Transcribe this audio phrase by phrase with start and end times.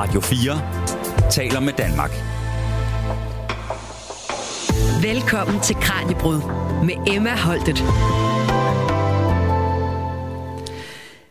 [0.00, 2.10] Radio 4 taler med Danmark.
[5.02, 6.40] Velkommen til Kranjebrud
[6.84, 7.84] med Emma Holtet.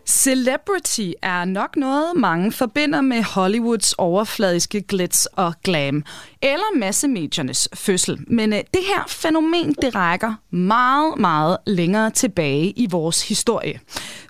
[0.05, 6.03] Celebrity er nok noget, mange forbinder med Hollywoods overfladiske glitz og glam,
[6.41, 8.19] eller massemediernes fødsel.
[8.27, 13.79] Men øh, det her fænomen, det rækker meget, meget længere tilbage i vores historie.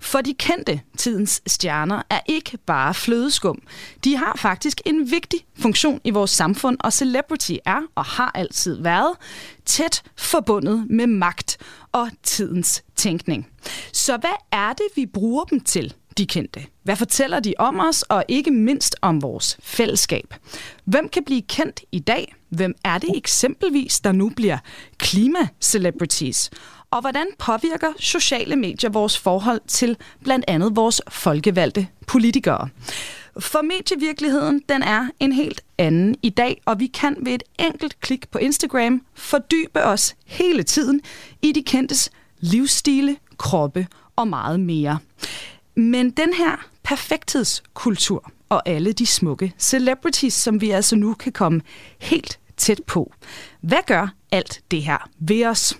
[0.02, 3.62] For de kendte tidens stjerner er ikke bare flødeskum.
[4.04, 8.82] De har faktisk en vigtig funktion i vores samfund, og celebrity er og har altid
[8.82, 9.16] været
[9.66, 11.58] tæt forbundet med magt
[11.92, 13.48] og tidens tænkning.
[13.94, 16.66] Så hvad er det, vi bruger dem til, de kendte?
[16.84, 20.34] Hvad fortæller de om os, og ikke mindst om vores fællesskab?
[20.86, 22.36] Hvem kan blive kendt i dag?
[22.50, 24.58] Hvem er det eksempelvis, der nu bliver
[24.98, 26.50] klima-celebrities?
[26.92, 32.70] Og hvordan påvirker sociale medier vores forhold til blandt andet vores folkevalgte politikere?
[33.40, 38.00] For medievirkeligheden, den er en helt anden i dag, og vi kan ved et enkelt
[38.00, 41.02] klik på Instagram fordybe os hele tiden
[41.42, 45.00] i de kendtes livsstile, kroppe og meget mere.
[45.80, 51.62] Men den her perfekthedskultur og alle de smukke celebrities, som vi altså nu kan komme
[52.00, 53.14] helt tæt på.
[53.62, 55.78] Hvad gør alt det her ved os?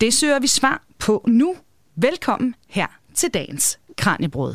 [0.00, 1.56] Det søger vi svar på nu.
[1.96, 4.54] Velkommen her til dagens Kranjebrød.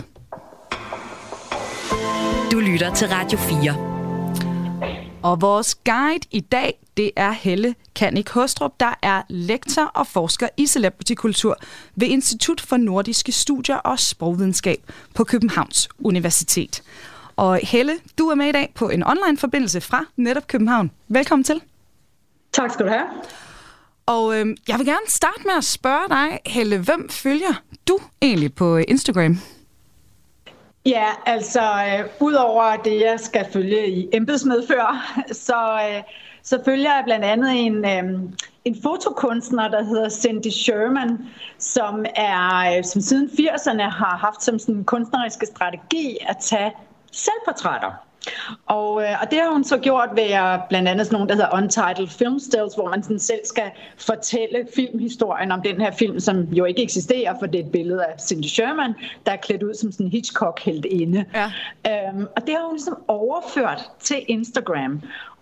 [2.51, 3.92] Du lytter til Radio 4.
[5.23, 10.47] Og vores guide i dag, det er Helle Kanik Hostrup, der er lektor og forsker
[10.57, 11.57] i celebritykultur
[11.95, 14.77] ved Institut for Nordiske Studier og Sprogvidenskab
[15.15, 16.83] på Københavns Universitet.
[17.35, 20.91] Og Helle, du er med i dag på en online-forbindelse fra netop København.
[21.07, 21.61] Velkommen til.
[22.51, 23.05] Tak skal du have.
[24.05, 27.53] Og øh, jeg vil gerne starte med at spørge dig, Helle, hvem følger
[27.87, 29.39] du egentlig på Instagram?
[30.85, 36.03] Ja, altså øh, udover det, jeg skal følge i embedsmedfør, så, øh,
[36.43, 38.29] så følger jeg blandt andet en, øh,
[38.65, 44.59] en fotokunstner, der hedder Cindy Sherman, som er øh, som siden 80'erne har haft som
[44.59, 46.71] sådan en kunstneriske strategi at tage
[47.11, 47.91] selvportrætter.
[48.65, 51.35] Og, øh, og det har hun så gjort ved at blandt andet sådan nogle, der
[51.35, 56.19] hedder Untitled Film Stills, hvor man sådan selv skal fortælle filmhistorien om den her film,
[56.19, 58.93] som jo ikke eksisterer, for det er et billede af Cindy Sherman,
[59.25, 61.25] der er klædt ud som sådan en hitchcock inde.
[61.33, 61.51] Ja.
[62.09, 65.01] Øhm, og det har hun ligesom overført til Instagram.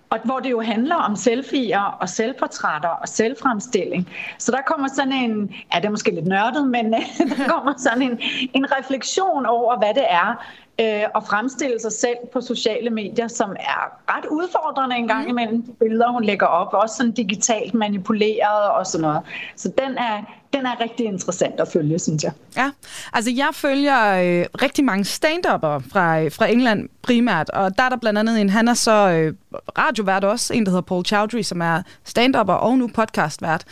[0.09, 4.09] Og hvor det jo handler om selfier og selvportrætter og selvfremstilling.
[4.37, 6.93] Så der kommer sådan en, ja det er måske lidt nørdet, men
[7.29, 8.19] der kommer sådan en,
[8.53, 10.45] en refleksion over, hvad det er,
[10.81, 13.81] øh, at fremstille sig selv på sociale medier, som er
[14.17, 15.29] ret udfordrende en gang mhm.
[15.29, 15.61] imellem.
[15.61, 19.21] De billeder, hun lægger op, også sådan digitalt manipuleret og sådan noget.
[19.55, 20.21] Så den er,
[20.53, 22.31] den er rigtig interessant at følge, synes jeg.
[22.57, 22.71] Ja,
[23.13, 27.97] altså jeg følger øh, rigtig mange stand fra, fra England primært, og der er der
[27.97, 29.33] blandt andet en, han er så øh,
[29.77, 33.65] radiovært også, en der hedder Paul Chowdhury, som er stand og nu podcastvært.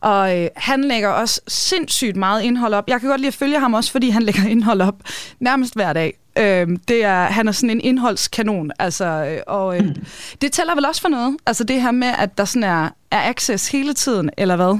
[0.00, 2.88] Og øh, han lægger også sindssygt meget indhold op.
[2.88, 4.94] Jeg kan godt lide at følge ham også, fordi han lægger indhold op
[5.40, 6.14] nærmest hver dag.
[6.38, 9.94] Øh, det er, han er sådan en indholdskanon, altså, øh, og øh, mm.
[10.40, 13.28] det tæller vel også for noget, altså det her med, at der sådan er, er
[13.28, 14.78] access hele tiden, eller hvad?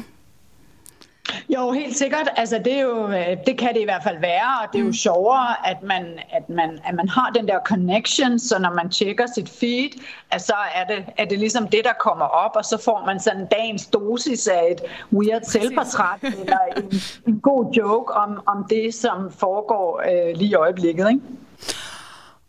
[1.48, 2.28] Jo, helt sikkert.
[2.36, 4.82] Altså, det, er jo, øh, det kan det i hvert fald være, og det er
[4.82, 4.92] jo mm.
[4.92, 9.26] sjovere, at man, at, man, at man har den der connection, så når man tjekker
[9.34, 9.90] sit feed,
[10.30, 13.20] at så er det, er det ligesom det, der kommer op, og så får man
[13.20, 14.80] sådan dagens dosis af et
[15.12, 16.92] weird selvportræt, eller en,
[17.26, 21.08] en god joke om, om det, som foregår øh, lige i øjeblikket.
[21.08, 21.20] Ikke?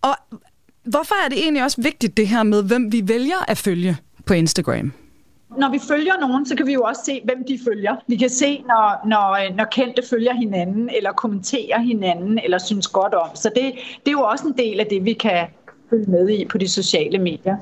[0.01, 0.15] Og
[0.83, 4.33] hvorfor er det egentlig også vigtigt, det her med, hvem vi vælger at følge på
[4.33, 4.93] Instagram?
[5.57, 7.95] Når vi følger nogen, så kan vi jo også se, hvem de følger.
[8.07, 12.87] Vi kan se, når, når, øh, når kendte følger hinanden, eller kommenterer hinanden, eller synes
[12.87, 13.29] godt om.
[13.35, 15.47] Så det, det er jo også en del af det, vi kan
[15.89, 17.57] følge med i på de sociale medier.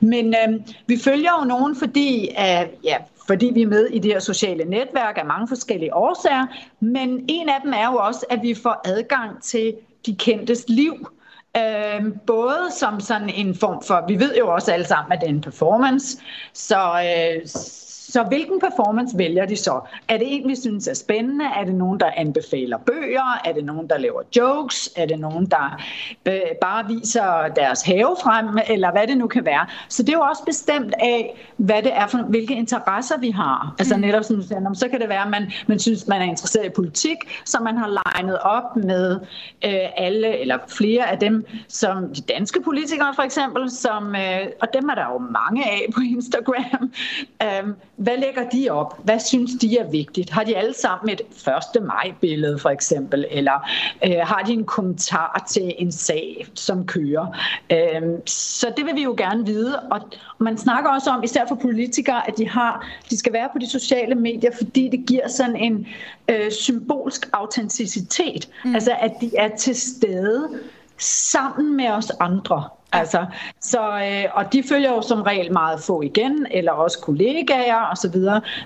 [0.00, 4.12] Men øh, vi følger jo nogen, fordi, øh, ja, fordi vi er med i det
[4.12, 6.46] her sociale netværk af mange forskellige årsager.
[6.80, 9.74] Men en af dem er jo også, at vi får adgang til
[10.06, 11.08] de kendtes liv.
[11.56, 15.26] Øh, både som sådan en form for, vi ved jo også alle sammen, at det
[15.26, 16.18] er en performance,
[16.52, 17.46] så, øh,
[18.12, 19.80] så hvilken performance vælger de så?
[20.08, 21.44] Er det en, vi synes er spændende?
[21.44, 23.40] Er det nogen, der anbefaler bøger?
[23.44, 24.90] Er det nogen, der laver jokes?
[24.96, 25.82] Er det nogen, der
[26.26, 28.58] øh, bare viser deres have frem?
[28.68, 29.66] Eller hvad det nu kan være.
[29.88, 33.74] Så det er jo også bestemt af, hvad det er for, hvilke interesser vi har.
[33.78, 34.00] Altså mm.
[34.00, 36.66] netop som du siger, så kan det være, at man, man synes, man er interesseret
[36.66, 39.20] i politik, så man har legnet op med
[39.64, 44.68] øh, alle eller flere af dem, som de danske politikere for eksempel, som, øh, og
[44.74, 46.92] dem er der jo mange af på Instagram,
[47.44, 49.04] øh, hvad lægger de op?
[49.04, 50.30] Hvad synes de er vigtigt?
[50.30, 51.20] Har de alle sammen et
[51.76, 51.82] 1.
[51.82, 53.26] maj-billede for eksempel?
[53.30, 53.70] Eller
[54.04, 57.26] øh, har de en kommentar til en sag, som kører?
[57.72, 59.80] Øh, så det vil vi jo gerne vide.
[59.80, 60.00] Og
[60.38, 63.70] man snakker også om, især for politikere, at de, har, de skal være på de
[63.70, 65.86] sociale medier, fordi det giver sådan en
[66.28, 68.48] øh, symbolsk autenticitet.
[68.64, 68.74] Mm.
[68.74, 70.48] Altså at de er til stede
[70.98, 72.64] sammen med os andre.
[72.98, 73.26] Altså,
[73.60, 78.20] så, øh, og de følger jo som regel meget få igen, eller også kollegaer osv.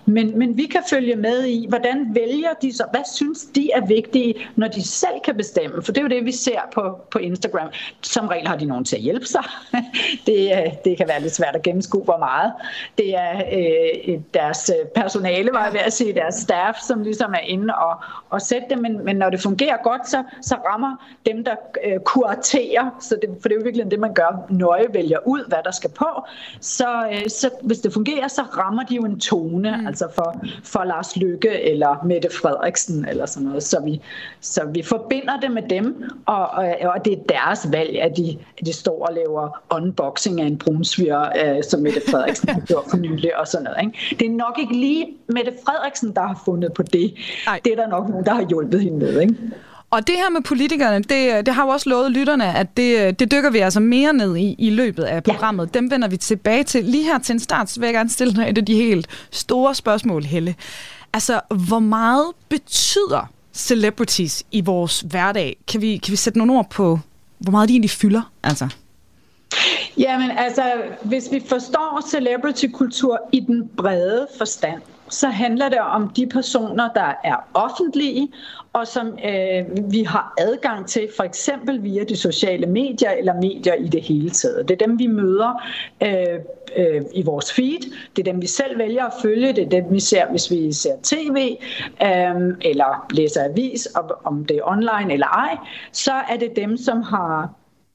[0.06, 3.86] Men, men vi kan følge med i, hvordan vælger de så, hvad synes de er
[3.86, 5.82] vigtige, når de selv kan bestemme?
[5.82, 7.68] For det er jo det, vi ser på, på Instagram.
[8.02, 9.44] Som regel har de nogen til at hjælpe sig.
[10.26, 12.52] det, øh, det kan være lidt svært at gennemskue, hvor meget.
[12.98, 17.32] Det er øh, deres øh, personale, var jeg ved at sige, deres staff, som ligesom
[17.34, 17.96] er inde og,
[18.30, 18.78] og sætte det.
[18.78, 20.96] Men, men når det fungerer godt, så, så rammer
[21.26, 21.54] dem, der
[21.84, 25.48] øh, kuraterer, så det, for det er jo virkelig det, man gør, nøje vælger ud,
[25.48, 26.08] hvad der skal på,
[26.60, 29.86] så, øh, så hvis det fungerer, så rammer de jo en tone, mm.
[29.86, 33.62] altså for, for Lars Lykke eller Mette Frederiksen eller sådan noget.
[33.62, 34.02] Så vi,
[34.40, 38.38] så vi forbinder det med dem, og, og, og det er deres valg, at de,
[38.58, 42.84] at de står og laver unboxing af en brunsviger, øh, som Mette Frederiksen har gjort
[42.90, 43.78] for nylig og sådan noget.
[43.82, 44.16] Ikke?
[44.18, 47.14] Det er nok ikke lige Mette Frederiksen, der har fundet på det.
[47.46, 47.60] Ej.
[47.64, 49.20] Det er der nok nogen, der har hjulpet hende med.
[49.20, 49.34] Ikke?
[49.90, 53.32] Og det her med politikerne, det, det har jo også lovet lytterne, at det, det
[53.32, 55.70] dykker vi altså mere ned i i løbet af programmet.
[55.74, 55.78] Ja.
[55.78, 56.84] Dem vender vi tilbage til.
[56.84, 59.06] Lige her til en start, så vil jeg gerne stille dig et af de helt
[59.30, 60.54] store spørgsmål, Helle.
[61.12, 65.56] Altså, hvor meget betyder celebrities i vores hverdag?
[65.68, 66.98] Kan vi, kan vi sætte nogle ord på,
[67.38, 68.32] hvor meget de egentlig fylder?
[68.42, 68.68] Altså?
[69.98, 70.72] Jamen altså,
[71.02, 77.12] hvis vi forstår celebrity-kultur i den brede forstand, så handler det om de personer, der
[77.24, 78.28] er offentlige,
[78.72, 83.74] og som øh, vi har adgang til, for eksempel via de sociale medier eller medier
[83.74, 84.68] i det hele taget.
[84.68, 85.62] Det er dem, vi møder
[86.02, 86.38] øh,
[86.76, 87.92] øh, i vores feed.
[88.16, 89.52] Det er dem, vi selv vælger at følge.
[89.52, 91.56] Det er dem, vi ser, hvis vi ser tv
[92.02, 93.88] øh, eller læser avis,
[94.24, 95.56] om det er online eller ej.
[95.92, 97.50] Så er det dem, som har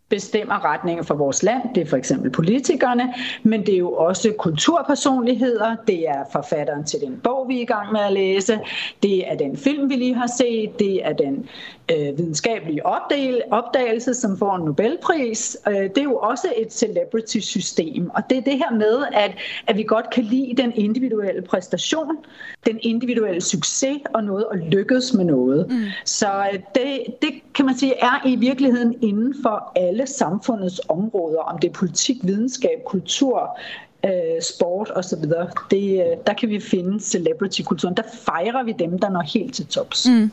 [0.10, 1.62] bestemmer retningen for vores land.
[1.76, 3.14] Det er for eksempel politikerne,
[3.44, 5.76] men det er jo også kulturpersonligheder.
[5.88, 8.60] Det er forfatteren til den bog, vi er i gang med at læse.
[9.04, 10.80] Det er den film, vi lige har set.
[10.80, 11.50] Det er den
[11.92, 15.58] øh, videnskabelige opdel, opdagelse, som får en Nobelpris.
[15.68, 19.32] Øh, det er jo også et celebrity-system, og det er det her med, at,
[19.68, 22.18] at vi godt kan lide den individuelle præstation,
[22.66, 25.70] den individuelle succes og noget at lykkes med noget.
[25.70, 25.82] Mm.
[26.06, 31.40] Så øh, det, det kan man sige er i virkeligheden inden for alle samfundets områder,
[31.40, 33.60] om det er politik, videnskab, kultur,
[34.06, 35.24] øh, sport osv.
[35.72, 37.98] Det, øh, der kan vi finde celebrity-kulturen.
[37.98, 40.08] Der fejrer vi dem, der når helt til tops.
[40.08, 40.32] Mm.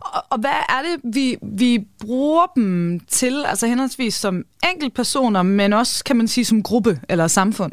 [0.00, 5.72] Og, og hvad er det, vi, vi bruger dem til, altså henholdsvis som enkeltpersoner, men
[5.72, 7.72] også, kan man sige, som gruppe eller samfund?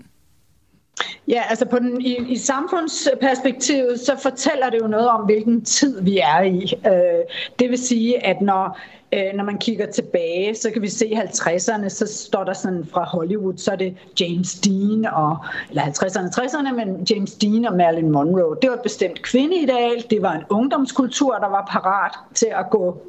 [1.28, 6.02] Ja, altså på den, i, i samfundsperspektivet, så fortæller det jo noget om, hvilken tid
[6.02, 6.74] vi er i.
[6.88, 7.24] Øh,
[7.60, 8.78] det vil sige, at når
[9.14, 13.06] Øh, når man kigger tilbage, så kan vi se 50'erne, så står der sådan fra
[13.06, 15.38] Hollywood, så er det James Dean, og,
[15.70, 18.56] eller 50'erne, 60'erne, men James Dean og Marilyn Monroe.
[18.62, 23.02] Det var et bestemt kvindeideal, det var en ungdomskultur, der var parat til at gå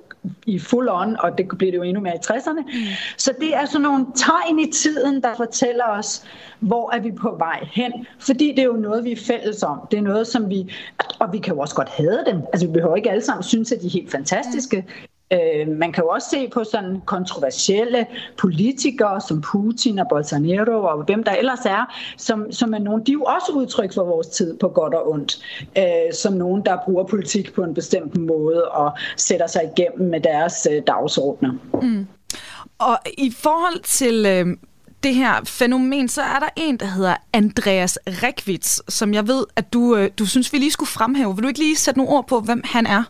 [0.46, 2.60] i full on, og det blev det jo endnu mere i 60'erne.
[2.60, 2.86] Mm.
[3.16, 6.24] Så det er sådan nogle tegn i tiden, der fortæller os,
[6.60, 7.92] hvor er vi på vej hen.
[8.18, 9.80] Fordi det er jo noget, vi er fælles om.
[9.90, 10.72] Det er noget, som vi,
[11.18, 12.42] og vi kan jo også godt have dem.
[12.52, 14.84] Altså vi behøver ikke alle sammen synes, at de er helt fantastiske.
[14.86, 15.10] Mm.
[15.32, 18.06] Øh, man kan jo også se på sådan kontroversielle
[18.38, 23.10] politikere som Putin og Bolsonaro og hvem der ellers er, som, som er nogen, de
[23.10, 25.42] er jo også udtryk for vores tid på godt og ondt,
[25.78, 30.20] øh, som nogen, der bruger politik på en bestemt måde og sætter sig igennem med
[30.20, 31.52] deres øh, dagsordner.
[31.82, 32.06] Mm.
[32.78, 34.46] Og i forhold til øh,
[35.02, 39.72] det her fænomen, så er der en, der hedder Andreas Rekvits, som jeg ved, at
[39.72, 41.34] du, øh, du synes, vi lige skulle fremhæve.
[41.34, 43.04] Vil du ikke lige sætte nogle ord på, hvem han er?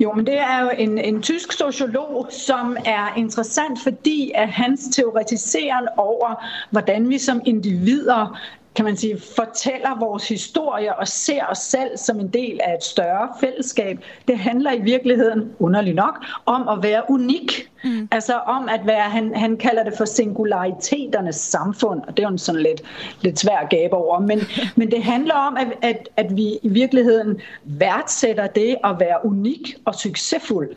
[0.00, 4.80] Jo, men det er jo en, en tysk sociolog, som er interessant, fordi at hans
[4.96, 8.40] teoretiseren over, hvordan vi som individer
[8.76, 12.84] kan man sige, fortæller vores historie og ser os selv som en del af et
[12.84, 13.98] større fællesskab.
[14.28, 17.70] Det handler i virkeligheden, underligt nok, om at være unik.
[17.84, 18.08] Mm.
[18.10, 22.32] Altså om at være, han, han kalder det for singulariteternes samfund, og det er jo
[22.32, 22.82] en sådan lidt,
[23.20, 24.40] lidt svær gabe over, men,
[24.76, 29.76] men det handler om, at, at, at vi i virkeligheden værdsætter det at være unik
[29.84, 30.76] og succesfuld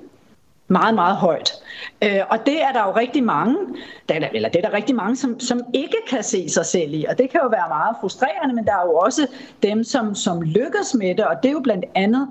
[0.70, 1.52] meget, meget højt.
[2.04, 3.58] Øh, og det er der jo rigtig mange,
[4.10, 7.18] eller det er der rigtig mange, som, som ikke kan se sig selv i, og
[7.18, 9.28] det kan jo være meget frustrerende, men der er jo også
[9.64, 12.28] dem, som, som lykkes med det, og det er jo blandt andet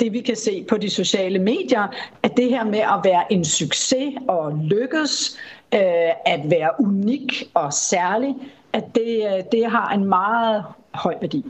[0.00, 1.86] det, vi kan se på de sociale medier,
[2.22, 5.38] at det her med at være en succes og lykkes,
[5.74, 5.80] øh,
[6.26, 8.34] at være unik og særlig,
[8.72, 10.64] at det, øh, det har en meget
[10.94, 11.44] høj værdi.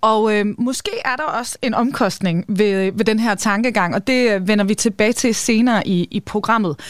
[0.00, 4.30] Og øh, måske er der også en omkostning ved, ved den her tankegang, og det
[4.30, 6.80] øh, vender vi tilbage til senere i, i programmet.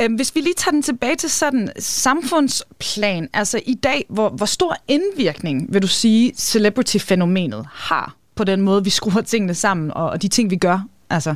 [0.00, 4.46] Øh, hvis vi lige tager den tilbage til sådan samfundsplan, altså i dag, hvor, hvor
[4.46, 10.10] stor indvirkning vil du sige, celebrity-fænomenet har på den måde, vi skruer tingene sammen, og,
[10.10, 10.86] og de ting, vi gør?
[11.10, 11.34] Altså.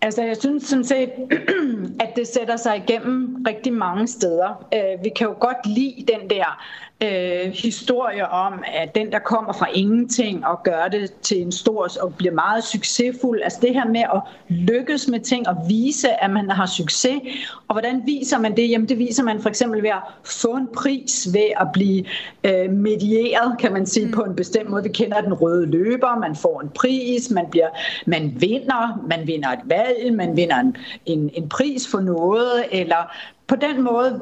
[0.00, 1.10] Altså, jeg synes sådan set,
[2.04, 4.66] at det sætter sig igennem rigtig mange steder.
[4.74, 6.64] Øh, vi kan jo godt lide den der
[7.02, 11.88] øh, historie om, at den, der kommer fra ingenting og gør det til en stor
[12.00, 16.30] og bliver meget succesfuld, altså det her med at lykkes med ting og vise, at
[16.30, 17.20] man har succes.
[17.68, 18.70] Og hvordan viser man det?
[18.70, 22.04] Jamen det viser man for eksempel ved at få en pris, ved at blive
[22.44, 24.12] øh, medieret, kan man sige, mm.
[24.12, 24.82] på en bestemt måde.
[24.82, 27.68] Vi kender den røde løber, man får en pris, man, bliver,
[28.06, 30.76] man vinder, man vinder et valg, man vinder en,
[31.06, 33.12] en, en pris for noget, eller
[33.48, 34.20] på den måde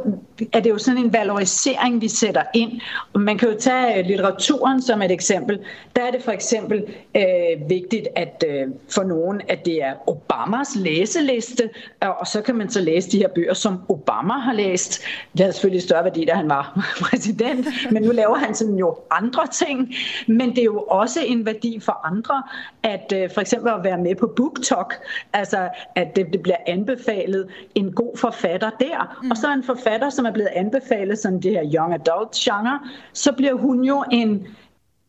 [0.52, 2.80] er det jo sådan en valorisering, vi sætter ind.
[3.12, 5.58] Og man kan jo tage øh, litteraturen som et eksempel.
[5.96, 6.84] Der er det for eksempel
[7.16, 12.70] øh, vigtigt at øh, for nogen, at det er Obamas læseliste, og så kan man
[12.70, 15.02] så læse de her bøger, som Obama har læst.
[15.32, 18.98] Det havde selvfølgelig større værdi, da han var præsident, men nu laver han sådan jo
[19.10, 19.94] andre ting.
[20.28, 22.42] Men det er jo også en værdi for andre,
[22.82, 24.94] at øh, for eksempel at være med på BookTok,
[25.32, 29.30] altså at det, det bliver anbefalet en god forfatter der, Mm.
[29.30, 32.80] Og så en forfatter, som er blevet anbefalet som det her young adult genre,
[33.12, 34.46] så bliver hun jo en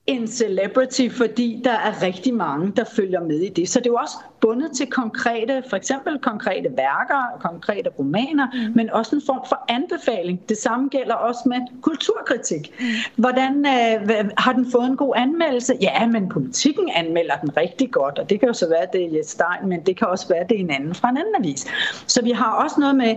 [0.07, 3.69] en celebrity, fordi der er rigtig mange, der følger med i det.
[3.69, 8.75] Så det er jo også bundet til konkrete, for eksempel konkrete værker, konkrete romaner, mm.
[8.75, 10.49] men også en form for anbefaling.
[10.49, 12.81] Det samme gælder også med kulturkritik.
[13.15, 15.73] Hvordan øh, har den fået en god anmeldelse?
[15.81, 19.17] Ja, men politikken anmelder den rigtig godt, og det kan jo så være, det er
[19.17, 21.67] Jes Stein, men det kan også være, det er en anden fra en anden avis.
[22.07, 23.15] Så vi har også noget med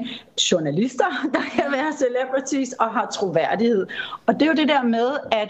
[0.53, 1.05] journalister,
[1.35, 3.87] der kan være celebrities og har troværdighed.
[4.27, 5.49] Og det er jo det der med, at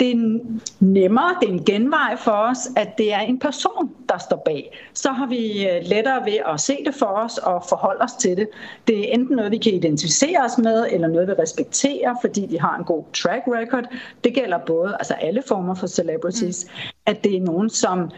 [0.00, 0.38] det er
[0.80, 4.78] nemmere, det er en genvej for os, at det er en person, der står bag.
[4.94, 8.36] Så har vi øh, lettere ved at se det for os og forholde os til
[8.36, 8.48] det.
[8.88, 12.60] Det er enten noget, vi kan identificere os med, eller noget, vi respekterer, fordi de
[12.60, 13.84] har en god track record.
[14.24, 16.70] Det gælder både altså alle former for celebrities, mm.
[17.06, 18.10] at det er nogen, som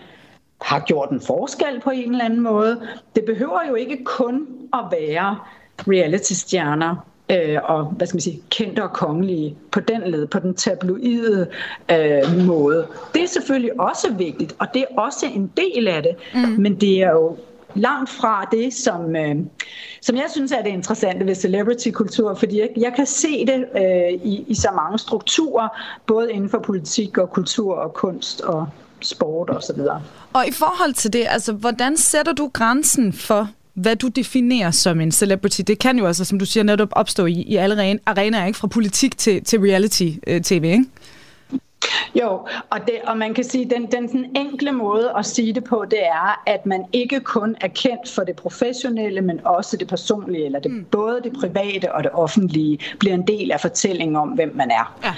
[0.62, 2.80] har gjort en forskel på en eller anden måde.
[3.16, 5.38] Det behøver jo ikke kun at være
[5.88, 10.54] reality-stjerner øh, og hvad skal man sige, kendte og kongelige på den led, på den
[10.54, 11.46] tabloide
[11.90, 12.86] øh, måde.
[13.14, 16.62] Det er selvfølgelig også vigtigt, og det er også en del af det, mm.
[16.62, 17.36] men det er jo
[17.74, 19.36] langt fra det, som, øh,
[20.02, 24.12] som jeg synes er det interessante ved celebrity-kultur, fordi jeg, jeg kan se det øh,
[24.24, 25.68] i, i så mange strukturer,
[26.06, 28.68] både inden for politik og kultur og kunst og
[29.00, 30.02] sport og så videre.
[30.32, 35.00] Og i forhold til det, altså hvordan sætter du grænsen for hvad du definerer som
[35.00, 35.60] en celebrity.
[35.66, 38.58] Det kan jo altså, som du siger, netop opstå i, i alle arenaer, ikke?
[38.58, 40.84] fra politik til, til reality-tv, ikke?
[42.14, 42.28] Jo,
[42.70, 45.64] og, det, og man kan sige, at den, den sådan enkle måde at sige det
[45.64, 49.88] på, det er, at man ikke kun er kendt for det professionelle, men også det
[49.88, 50.84] personlige, eller det, mm.
[50.90, 55.14] både det private og det offentlige, bliver en del af fortællingen om, hvem man er.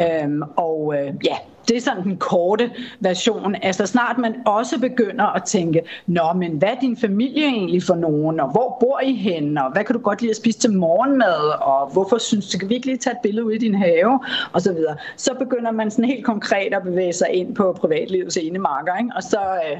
[0.00, 0.24] Ja.
[0.24, 1.36] Øhm, og øh, ja,
[1.68, 2.70] det er sådan den korte
[3.00, 3.54] version.
[3.62, 7.94] Altså snart man også begynder at tænke, nå, men hvad er din familie egentlig for
[7.94, 10.72] nogen, og hvor bor I henne, og hvad kan du godt lide at spise til
[10.72, 14.20] morgenmad, og hvorfor synes du, kan virkelig tage et billede ud i din have,
[14.52, 14.96] og så videre.
[15.16, 19.10] Så begynder man sådan helt konkret at bevæge sig ind på privatlivets ene marker, ikke?
[19.16, 19.78] og så, øh,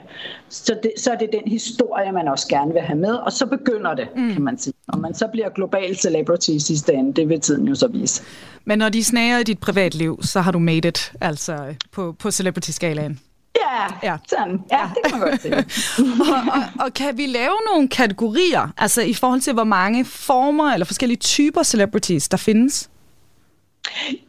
[0.49, 3.47] så, det, så er det den historie, man også gerne vil have med, og så
[3.47, 4.33] begynder det, mm.
[4.33, 4.75] kan man sige.
[4.89, 8.23] Og man så bliver global celebrity i sidste ende, det vil tiden jo så vise.
[8.65, 12.31] Men når de snager i dit privatliv, så har du made it, altså på, på
[12.31, 13.21] celebrity-skalaen.
[13.57, 14.61] Ja, ja, sådan.
[14.71, 14.89] Ja, ja.
[14.95, 15.57] det kan man godt sige.
[16.35, 20.73] og, og, og kan vi lave nogle kategorier, altså i forhold til, hvor mange former
[20.73, 22.91] eller forskellige typer celebrities, der findes?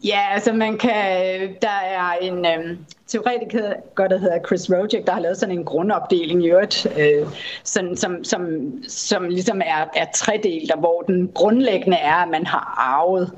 [0.03, 5.13] Ja, altså man kan, øh, der er en øh, teoretiker, der hedder Chris Rojek, der
[5.13, 7.27] har lavet sådan en grundopdeling i øvrigt, øh,
[7.63, 8.41] sådan, som, som,
[8.87, 13.31] som ligesom er, er tredelt, hvor den grundlæggende er, at man har arvet,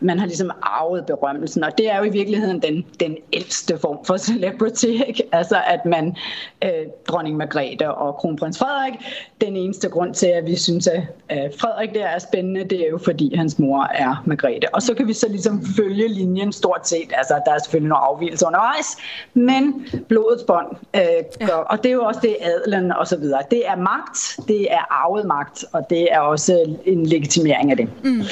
[0.00, 4.04] man har ligesom arvet berømmelsen, og det er jo i virkeligheden den, den ældste form
[4.04, 5.22] for celebrity, ikke?
[5.32, 6.16] altså at man,
[6.64, 6.70] øh,
[7.08, 8.94] dronning Margrethe og kronprins Frederik,
[9.40, 11.02] den eneste grund til, at vi synes, at
[11.32, 14.94] øh, Frederik der er spændende, det er jo fordi hans mor er Margrethe, og så
[14.94, 18.96] kan vi så ligesom følge linjen stort set, altså der er selvfølgelig nogle afvielser undervejs,
[19.34, 20.66] men blodets bånd
[20.96, 21.02] øh,
[21.46, 21.56] gør, ja.
[21.56, 23.42] og det er jo også det adelen og så videre.
[23.50, 27.88] Det er magt, det er arvet magt, og det er også en legitimering af det.
[28.04, 28.22] Mm.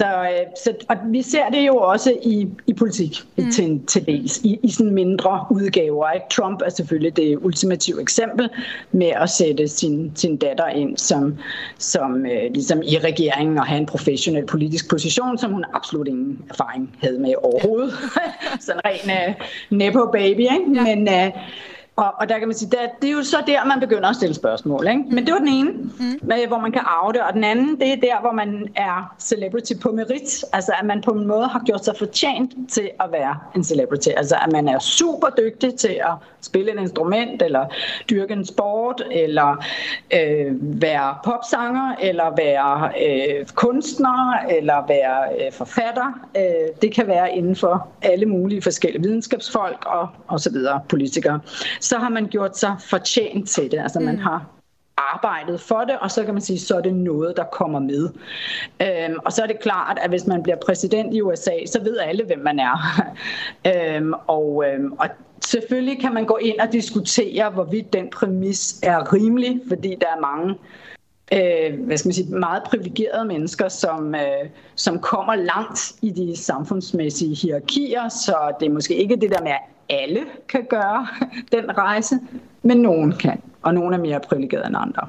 [0.00, 3.50] Så, øh, så, og vi ser det jo også i, i politik mm.
[3.50, 6.10] til, til dels, i, i sådan mindre udgaver.
[6.10, 6.26] Ikke?
[6.30, 8.48] Trump er selvfølgelig det ultimative eksempel
[8.92, 11.38] med at sætte sin, sin datter ind som,
[11.78, 16.38] som øh, ligesom i regeringen og have en professionel politisk position, som hun absolut ingen
[16.50, 17.92] erfaring havde med overhovedet.
[18.60, 20.40] sådan en ren uh, nepo baby.
[20.40, 20.64] Ikke?
[20.74, 20.96] Ja.
[20.96, 21.40] Men, uh,
[22.00, 24.16] og, og der kan man sige, der, det er jo så der, man begynder at
[24.16, 24.88] stille spørgsmål.
[24.88, 25.02] Ikke?
[25.10, 26.18] Men det var den ene, mm.
[26.22, 27.20] med, hvor man kan arve det.
[27.20, 30.44] Og den anden, det er der, hvor man er celebrity på merit.
[30.52, 34.08] Altså at man på en måde har gjort sig fortjent til at være en celebrity.
[34.16, 37.66] Altså at man er super dygtig til at spille et instrument, eller
[38.10, 39.64] dyrke en sport, eller
[40.14, 46.20] øh, være popsanger, eller være øh, kunstner, eller være øh, forfatter.
[46.36, 51.40] Øh, det kan være inden for alle mulige forskellige videnskabsfolk og, og så videre, politikere
[51.80, 53.78] så har man gjort sig fortjent til det.
[53.78, 54.04] Altså mm.
[54.04, 54.59] man har
[55.14, 58.08] arbejdet for det, og så kan man sige, så er det noget, der kommer med.
[58.82, 61.98] Øhm, og så er det klart, at hvis man bliver præsident i USA, så ved
[61.98, 63.02] alle, hvem man er.
[63.96, 65.06] øhm, og, øhm, og
[65.44, 70.20] selvfølgelig kan man gå ind og diskutere, hvorvidt den præmis er rimelig, fordi der er
[70.20, 70.54] mange
[71.32, 76.36] øh, hvad skal man sige, meget privilegerede mennesker, som, øh, som kommer langt i de
[76.36, 81.06] samfundsmæssige hierarkier, så det er måske ikke det der med, at alle kan gøre
[81.52, 82.14] den rejse,
[82.62, 85.06] men nogen kan, og nogen er mere privilegerede end andre.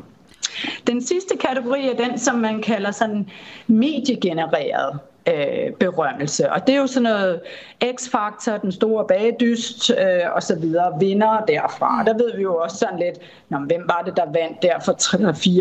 [0.87, 3.29] Den sidste kategori er den, som man kalder sådan
[3.67, 6.51] mediegenereret øh, berømmelse.
[6.51, 7.41] Og det er jo sådan noget
[7.95, 12.03] X-faktor, den store bagdyst øh, og så videre, vinder derfra.
[12.03, 14.91] Der ved vi jo også sådan lidt, Nå, hvem var det, der vandt der for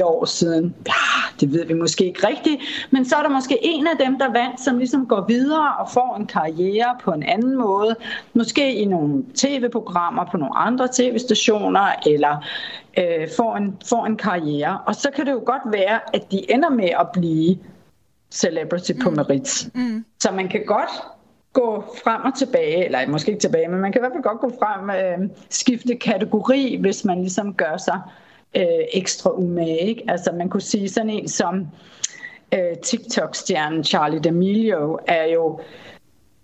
[0.00, 0.74] 3-4 år siden?
[0.86, 0.92] Ja,
[1.40, 4.32] det ved vi måske ikke rigtigt, men så er der måske en af dem, der
[4.32, 7.96] vandt, som ligesom går videre og får en karriere på en anden måde.
[8.34, 12.44] Måske i nogle tv-programmer på nogle andre tv-stationer, eller
[12.98, 14.80] øh, får, en, får en karriere.
[14.86, 17.58] Og så kan det jo godt være, at de ender med at blive
[18.30, 19.16] celebrity på mm.
[19.16, 19.68] merit.
[19.74, 20.04] Mm.
[20.20, 20.90] Så man kan godt
[21.52, 24.40] gå frem og tilbage, eller måske ikke tilbage, men man kan i hvert fald godt
[24.40, 28.00] gå frem og øh, skifte kategori, hvis man ligesom gør sig
[28.56, 29.78] øh, ekstra umage.
[29.78, 30.04] Ikke?
[30.08, 31.66] Altså man kunne sige sådan en som
[32.54, 35.60] øh, TikTok-stjernen Charlie D'Amelio er jo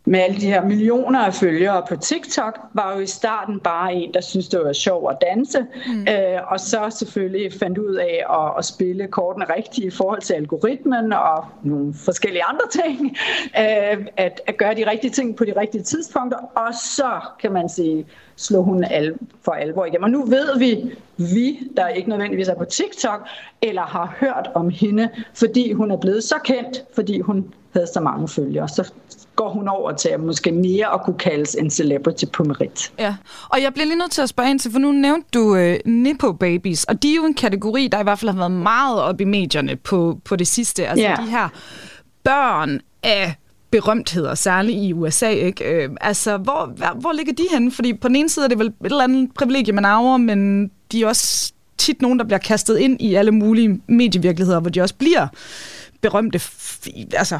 [0.08, 4.14] med alle de her millioner af følgere på TikTok, var jo i starten bare en,
[4.14, 6.00] der syntes, det var sjov at danse, mm.
[6.00, 10.34] øh, og så selvfølgelig fandt ud af at, at spille kortene rigtigt i forhold til
[10.34, 13.16] algoritmen og nogle forskellige andre ting,
[13.62, 17.68] øh, at, at gøre de rigtige ting på de rigtige tidspunkter, og så kan man
[17.68, 20.04] sige, slå hun al, for alvor igennem.
[20.04, 23.26] Og nu ved vi, vi, der ikke nødvendigvis er på TikTok,
[23.62, 28.00] eller har hørt om hende, fordi hun er blevet så kendt, fordi hun havde så
[28.00, 28.68] mange følgere.
[28.68, 28.92] Så
[29.36, 32.92] går hun over til at måske mere at kunne kaldes en celebrity på merit.
[32.98, 33.16] Ja,
[33.48, 35.74] og jeg bliver lige nødt til at spørge ind til, for nu nævnte du uh,
[35.84, 39.02] Nippo Babies, og de er jo en kategori, der i hvert fald har været meget
[39.02, 40.86] op i medierne på, på det sidste.
[40.86, 41.24] Altså yeah.
[41.24, 41.48] de her
[42.24, 43.34] børn af
[43.70, 45.28] berømtheder, særligt i USA.
[45.28, 45.64] Ikke?
[45.64, 47.72] Øh, altså, hvor, hvor ligger de henne?
[47.72, 50.70] Fordi på den ene side er det vel et eller andet privilegie, man arver, men
[50.92, 54.80] de er også tit nogen, der bliver kastet ind i alle mulige medievirkeligheder, hvor de
[54.80, 55.26] også bliver
[56.00, 56.38] berømte,
[57.16, 57.38] altså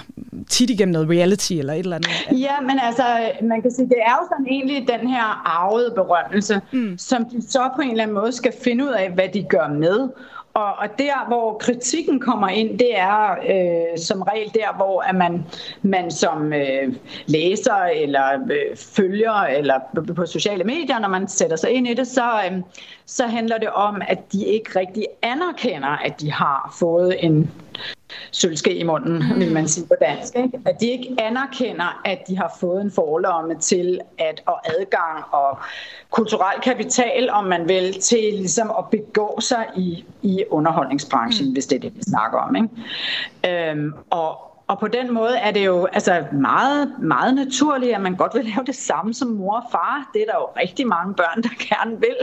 [0.49, 2.41] tit igennem noget reality eller et eller andet?
[2.41, 3.03] Ja, men altså,
[3.43, 6.99] man kan sige, det er jo sådan egentlig den her arvede berømmelse, mm.
[6.99, 9.69] som de så på en eller anden måde skal finde ud af, hvad de gør
[9.69, 10.09] med.
[10.57, 15.15] Og, og der, hvor kritikken kommer ind, det er øh, som regel der, hvor at
[15.15, 15.45] man,
[15.83, 16.95] man som øh,
[17.27, 19.75] læser eller øh, følger eller
[20.17, 22.59] på sociale medier, når man sætter sig ind i det, så, øh,
[23.07, 27.51] så handler det om, at de ikke rigtig anerkender, at de har fået en
[28.31, 29.41] sølvske i munden, mm.
[29.41, 30.37] vil man sige på dansk.
[30.37, 30.61] Ikke?
[30.65, 35.59] At de ikke anerkender, at de har fået en forlomme til at og adgang og
[36.11, 41.53] kulturel kapital, om man vil, til ligesom at begå sig i, i underholdningsbranchen, mm.
[41.53, 42.57] hvis det er det, vi snakker om.
[42.57, 43.71] Ikke?
[43.71, 48.17] Øhm, og, og på den måde er det jo altså meget, meget naturligt, at man
[48.17, 50.11] godt vil lave det samme som mor og far.
[50.15, 52.17] Det er der jo rigtig mange børn, der gerne vil.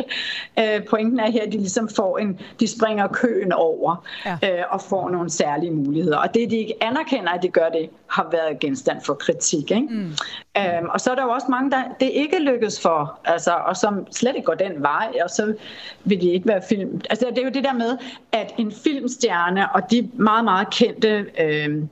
[0.59, 4.37] Øh, pointen er her, at de ligesom får en, de springer køen over ja.
[4.43, 6.17] øh, og får nogle særlige muligheder.
[6.17, 9.71] Og det, de ikke anerkender, at de gør det, har været genstand for kritik.
[9.71, 9.87] Ikke?
[9.89, 10.11] Mm.
[10.57, 13.77] Øhm, og så er der jo også mange, der det ikke lykkes for, altså, og
[13.77, 15.53] som slet ikke går den vej, og så
[16.03, 17.01] vil de ikke være film.
[17.09, 17.97] Altså det er jo det der med,
[18.31, 21.83] at en filmstjerne og de meget, meget kendte øh,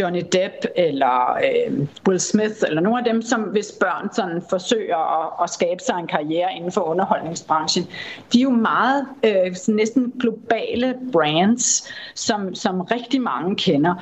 [0.00, 4.96] Johnny Depp eller øh, Will Smith, eller nogle af dem, som hvis børn sådan forsøger
[4.96, 7.84] at, at skabe sig en karriere inden for underholdningsbranchen,
[8.32, 13.94] de er jo meget øh, næsten globale brands, som, som rigtig mange kender.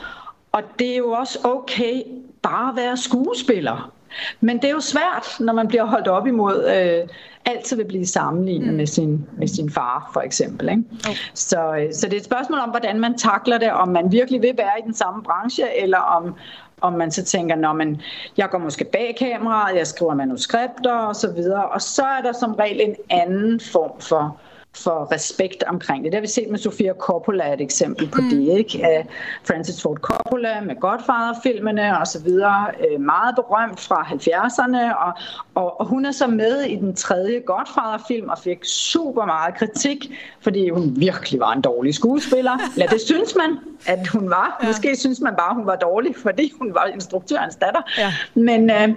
[0.52, 2.02] Og det er jo også okay
[2.42, 3.93] bare at være skuespiller.
[4.40, 7.08] Men det er jo svært, når man bliver holdt op imod, øh,
[7.44, 8.76] altid vil blive sammenlignet mm.
[8.76, 10.68] med, sin, med sin far, for eksempel.
[10.68, 10.82] Ikke?
[11.04, 11.16] Okay.
[11.34, 14.42] Så, øh, så det er et spørgsmål om, hvordan man takler det, om man virkelig
[14.42, 16.34] vil være i den samme branche, eller om,
[16.80, 18.00] om man så tænker, når man,
[18.36, 22.32] jeg går måske bag kameraet, jeg skriver manuskripter og så videre, og så er der
[22.32, 24.40] som regel en anden form for
[24.74, 26.12] for respekt omkring det.
[26.12, 28.28] Det har vi set med Sofia Coppola, et eksempel på mm.
[28.30, 28.58] det.
[28.58, 29.06] Ikke?
[29.44, 32.66] Francis Ford Coppola med Godfather-filmene og så videre.
[32.80, 35.12] Øh, meget berømt fra 70'erne, og,
[35.54, 40.10] og, og hun er så med i den tredje Godfather-film og fik super meget kritik,
[40.40, 42.58] fordi hun virkelig var en dårlig skuespiller.
[42.78, 44.58] Ja, det synes man, at hun var.
[44.62, 44.66] Ja.
[44.66, 47.82] Måske synes man bare, at hun var dårlig, fordi hun var instruktørens datter.
[47.98, 48.12] Ja.
[48.34, 48.88] Men, øh,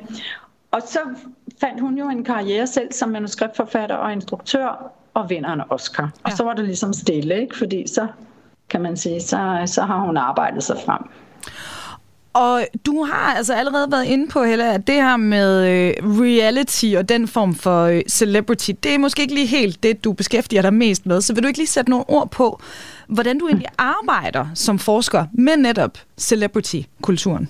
[0.71, 0.99] og så
[1.61, 6.03] fandt hun jo en karriere selv som manuskriptforfatter og instruktør, og vinder en Oscar.
[6.03, 6.31] Ja.
[6.31, 7.57] Og så var det ligesom stille, ikke?
[7.57, 8.07] fordi så
[8.69, 11.01] kan man sige, så, så har hun arbejdet sig frem.
[12.33, 16.85] Og du har altså allerede været inde på, Helle, at det her med øh, reality
[16.97, 20.61] og den form for øh, celebrity, det er måske ikke lige helt det, du beskæftiger
[20.61, 21.21] dig mest med.
[21.21, 22.61] Så vil du ikke lige sætte nogle ord på,
[23.07, 27.49] hvordan du egentlig arbejder som forsker med netop celebrity-kulturen?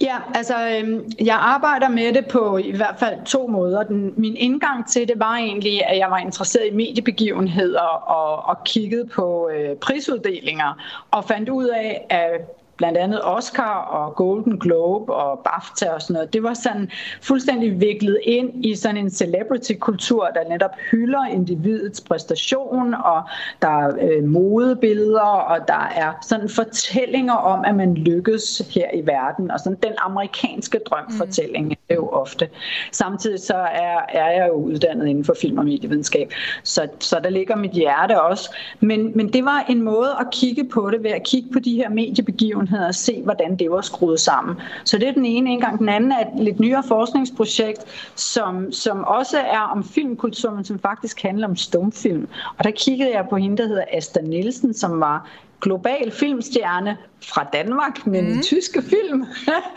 [0.00, 3.82] Ja, altså øhm, jeg arbejder med det på i hvert fald to måder.
[3.82, 8.64] Den, min indgang til det var egentlig, at jeg var interesseret i mediebegivenheder og, og
[8.64, 12.30] kiggede på øh, prisuddelinger og fandt ud af, at
[12.76, 16.90] blandt andet Oscar og Golden Globe og BAFTA og sådan noget, det var sådan
[17.22, 23.22] fuldstændig viklet ind i sådan en celebrity-kultur, der netop hylder individets præstation, og
[23.62, 29.06] der er øh, modebilleder, og der er sådan fortællinger om, at man lykkes her i
[29.06, 31.74] verden, og sådan den amerikanske drømfortælling mm.
[31.88, 32.48] er jo ofte.
[32.92, 36.32] Samtidig så er, er jeg jo uddannet inden for film og medievidenskab,
[36.62, 38.56] så, så der ligger mit hjerte også.
[38.80, 41.74] Men, men det var en måde at kigge på det ved at kigge på de
[41.74, 44.56] her mediebegivenheder, begivenheder og se, hvordan det var skruet sammen.
[44.84, 45.78] Så det er den ene indgang.
[45.78, 50.78] Den anden er et lidt nyere forskningsprojekt, som, som også er om filmkultur, men som
[50.78, 52.28] faktisk handler om stumfilm.
[52.58, 55.28] Og der kiggede jeg på hende, der hedder Asta Nielsen, som var
[55.60, 58.42] global filmstjerne fra Danmark med mm.
[58.42, 59.24] tyske film,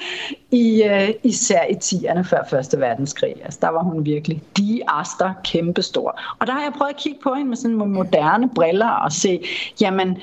[0.64, 2.80] i, uh, især i 10'erne før 1.
[2.80, 3.36] verdenskrig.
[3.44, 6.20] Altså, der var hun virkelig de aster kæmpestor.
[6.40, 9.42] Og der har jeg prøvet at kigge på hende med sådan moderne briller og se,
[9.82, 10.18] jamen,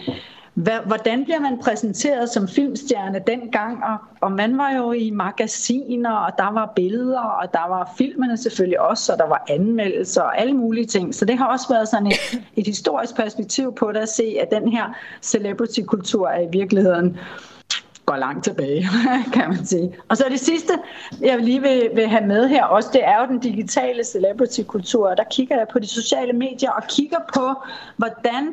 [0.54, 3.84] hvordan bliver man præsenteret som filmstjerne dengang?
[3.84, 8.36] Og, og man var jo i magasiner, og der var billeder, og der var filmene
[8.36, 11.14] selvfølgelig også, og der var anmeldelser og alle mulige ting.
[11.14, 14.50] Så det har også været sådan et, et historisk perspektiv på det at se, at
[14.50, 14.84] den her
[15.22, 17.18] celebrity-kultur er i virkeligheden
[18.06, 18.88] går langt tilbage,
[19.34, 19.96] kan man sige.
[20.08, 20.72] Og så det sidste,
[21.20, 25.14] jeg lige vil, vil have med her også, det er jo den digitale celebrity-kultur.
[25.14, 27.50] Der kigger jeg på de sociale medier og kigger på,
[27.96, 28.52] hvordan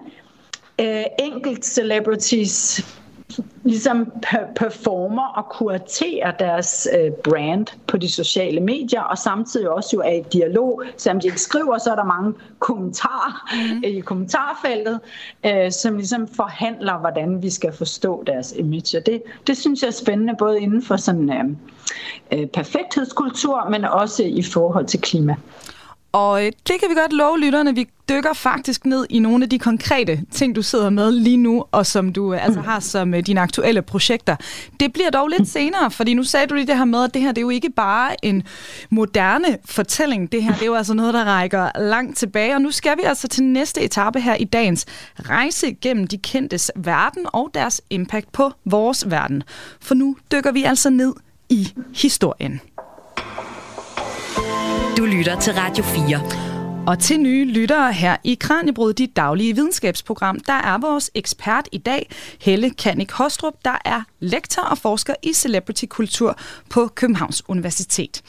[0.82, 2.86] øh, enkelt celebrities
[3.64, 4.12] ligesom
[4.56, 10.12] performer og kuraterer deres øh, brand på de sociale medier, og samtidig også jo er
[10.12, 10.84] i dialog.
[10.98, 13.84] Selvom de ikke skriver, så er der mange kommentarer mm.
[13.84, 15.00] i kommentarfeltet,
[15.46, 18.98] øh, som ligesom forhandler, hvordan vi skal forstå deres image.
[18.98, 21.58] Og det, det synes jeg er spændende, både inden for sådan
[22.32, 25.36] øh, perfekthedskultur, men også i forhold til klima.
[26.12, 27.76] Og øh, det kan vi godt love lytterne.
[27.76, 31.66] Vi dykker faktisk ned i nogle af de konkrete ting, du sidder med lige nu,
[31.72, 34.36] og som du øh, altså har som øh, dine aktuelle projekter.
[34.80, 37.22] Det bliver dog lidt senere, fordi nu sagde du lige det her med, at det
[37.22, 38.44] her det er jo ikke bare en
[38.90, 40.32] moderne fortælling.
[40.32, 42.56] Det her det er jo altså noget, der rækker langt tilbage.
[42.56, 44.86] Og nu skal vi altså til næste etape her i dagens
[45.20, 49.44] rejse gennem de kendtes verden og deres impact på vores verden.
[49.82, 51.14] For nu dykker vi altså ned
[51.50, 52.62] i historien.
[54.98, 56.88] Du lytter til Radio 4.
[56.88, 61.78] Og til nye lyttere her i Kranjebrud, dit daglige videnskabsprogram, der er vores ekspert i
[61.78, 62.10] dag,
[62.42, 66.38] Helle Kanik Hostrup, der er lektor og forsker i celebrity-kultur
[66.70, 68.22] på Københavns Universitet.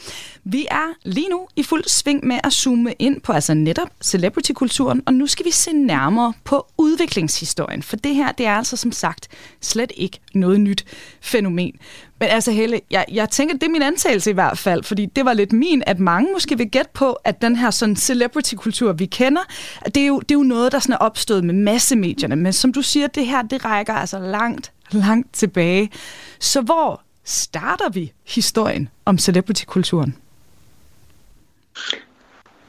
[0.45, 5.03] Vi er lige nu i fuld sving med at zoome ind på altså netop celebrity-kulturen,
[5.07, 8.93] og nu skal vi se nærmere på udviklingshistorien, for det her det er altså som
[8.93, 9.29] sagt
[9.61, 10.85] slet ikke noget nyt
[11.21, 11.75] fænomen.
[12.23, 15.25] Men altså Helle, jeg, jeg tænker, det er min antagelse i hvert fald, fordi det
[15.25, 19.07] var lidt min, at mange måske vil gætte på, at den her sådan celebrity-kultur, vi
[19.07, 19.41] kender,
[19.85, 22.37] det er, jo, det er jo noget, der sådan er opstået med massemedierne.
[22.37, 25.91] Men som du siger, det her, det rækker altså langt, langt tilbage.
[26.39, 30.17] Så hvor starter vi historien om celebrity-kulturen?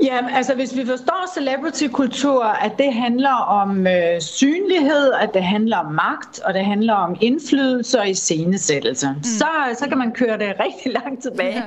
[0.04, 5.78] Ja, altså hvis vi forstår celebrity-kultur, at det handler om øh, synlighed, at det handler
[5.78, 9.24] om magt, og det handler om indflydelse og iscenesættelse, mm.
[9.24, 11.64] så, så kan man køre det rigtig langt tilbage.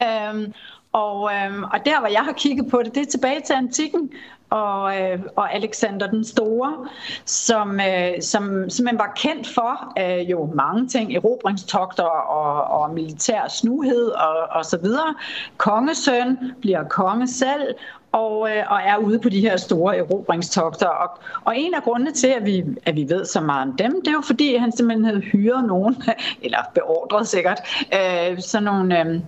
[0.00, 0.30] Ja.
[0.30, 0.52] Øhm,
[0.92, 4.10] og, øhm, og der, hvor jeg har kigget på det, det er tilbage til antikken,
[4.50, 6.88] og, øh, og Alexander den Store,
[7.24, 13.48] som, øh, som simpelthen var kendt for øh, jo mange ting, erobringstogter og, og militær
[13.48, 15.14] snuhed og, og så videre.
[15.56, 17.74] Kongesøn bliver konge selv,
[18.12, 20.86] og, øh, og er ude på de her store erobringstogter.
[20.86, 21.10] Og,
[21.44, 24.08] og en af grundene til, at vi, at vi ved så meget om dem, det
[24.08, 26.02] er jo fordi, han simpelthen havde hyret nogen,
[26.42, 27.60] eller beordret sikkert,
[27.94, 29.20] øh, sådan nogle, øh,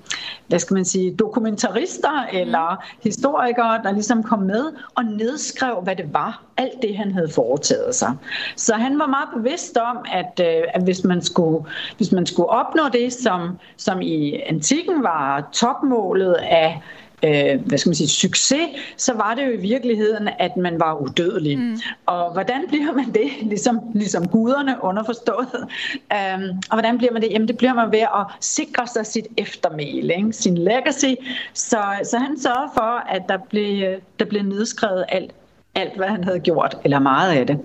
[0.49, 6.15] hvad skal man sige, dokumentarister eller historikere, der ligesom kom med og nedskrev, hvad det
[6.15, 8.17] var, alt det, han havde foretaget sig.
[8.57, 11.65] Så han var meget bevidst om, at, øh, at hvis, man skulle,
[11.97, 16.83] hvis man skulle opnå det, som, som i antikken var topmålet af
[17.25, 20.95] øh, hvad skal man sige, succes, så var det jo i virkeligheden, at man var
[20.95, 21.59] udødelig.
[21.59, 21.79] Mm.
[22.07, 25.67] Og hvordan bliver man det, ligesom, ligesom guderne underforstået?
[26.15, 27.31] Um, og hvordan bliver man det?
[27.31, 30.33] Jamen det bliver man ved at sikre sig sit eftermæle, ikke?
[30.33, 31.15] sin legacy.
[31.55, 35.35] Så, så han sørgede for, at der blev, der blev nedskrevet alt
[35.75, 37.59] alt, hvad han havde gjort, eller meget af det.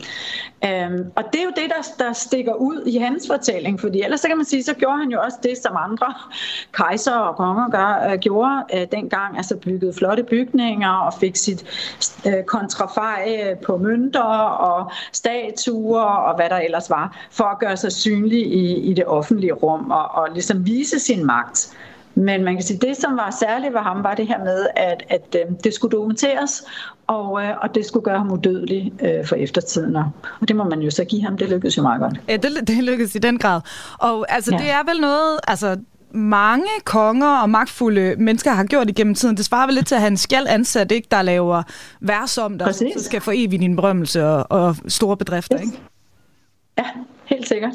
[0.65, 4.19] Øhm, og det er jo det, der, der stikker ud i hans fortælling, fordi ellers
[4.19, 6.13] så kan man sige, så gjorde han jo også det, som andre
[6.71, 11.65] kejser og konger gør, øh, gjorde øh, dengang, altså byggede flotte bygninger og fik sit
[12.27, 17.77] øh, kontrafej øh, på mønter og statuer og hvad der ellers var, for at gøre
[17.77, 21.77] sig synlig i, i det offentlige rum og, og ligesom vise sin magt.
[22.17, 25.03] Men man kan sige, det, som var særligt ved ham, var det her med, at,
[25.09, 26.63] at øh, det skulle dokumenteres,
[27.07, 29.95] og, øh, og det skulle gøre ham udødelig øh, for eftertiden.
[29.95, 30.11] Og,
[30.47, 31.37] det må man jo så give ham.
[31.37, 32.21] Det lykkedes jo meget godt.
[32.27, 33.61] Ja, det, det lykkedes i den grad.
[33.99, 34.57] Og altså, ja.
[34.57, 35.39] det er vel noget...
[35.47, 35.77] Altså,
[36.11, 39.37] mange konger og magtfulde mennesker har gjort igennem tiden.
[39.37, 41.63] Det svarer vel lidt til, at han skal ansat, ikke, der laver
[41.99, 45.57] vers om dig, så skal få evigt din berømmelse og, og store bedrifter.
[45.57, 45.65] Yes.
[45.65, 45.81] Ikke?
[46.77, 46.83] Ja,
[47.25, 47.71] helt sikkert.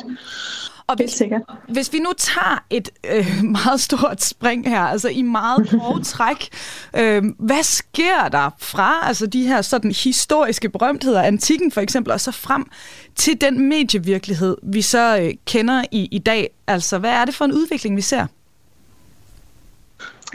[0.86, 1.22] Og hvis,
[1.68, 3.26] hvis vi nu tager et øh,
[3.62, 6.48] meget stort spring her, altså i meget grove træk,
[6.96, 12.20] øh, hvad sker der fra altså de her sådan historiske berømtheder, antikken for eksempel, og
[12.20, 12.66] så frem
[13.14, 16.50] til den medievirkelighed, vi så øh, kender i, i dag?
[16.66, 18.26] Altså, hvad er det for en udvikling, vi ser?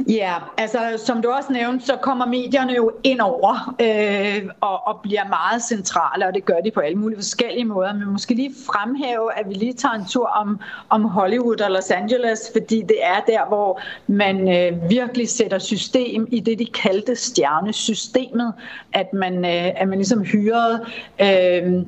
[0.06, 5.00] Ja, altså som du også nævnte, så kommer medierne jo ind over øh, og, og
[5.04, 7.94] bliver meget centrale, og det gør de på alle mulige forskellige måder.
[7.94, 11.92] Men måske lige fremhæve, at vi lige tager en tur om, om Hollywood og Los
[11.92, 17.16] Angeles, fordi det er der, hvor man øh, virkelig sætter system i det, de kaldte
[17.16, 18.54] stjernesystemet,
[18.94, 20.86] at man, øh, at man ligesom hyrede
[21.22, 21.84] øh,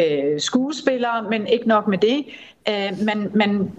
[0.00, 2.24] øh, skuespillere, men ikke nok med det.
[2.68, 3.72] Øh, man, man,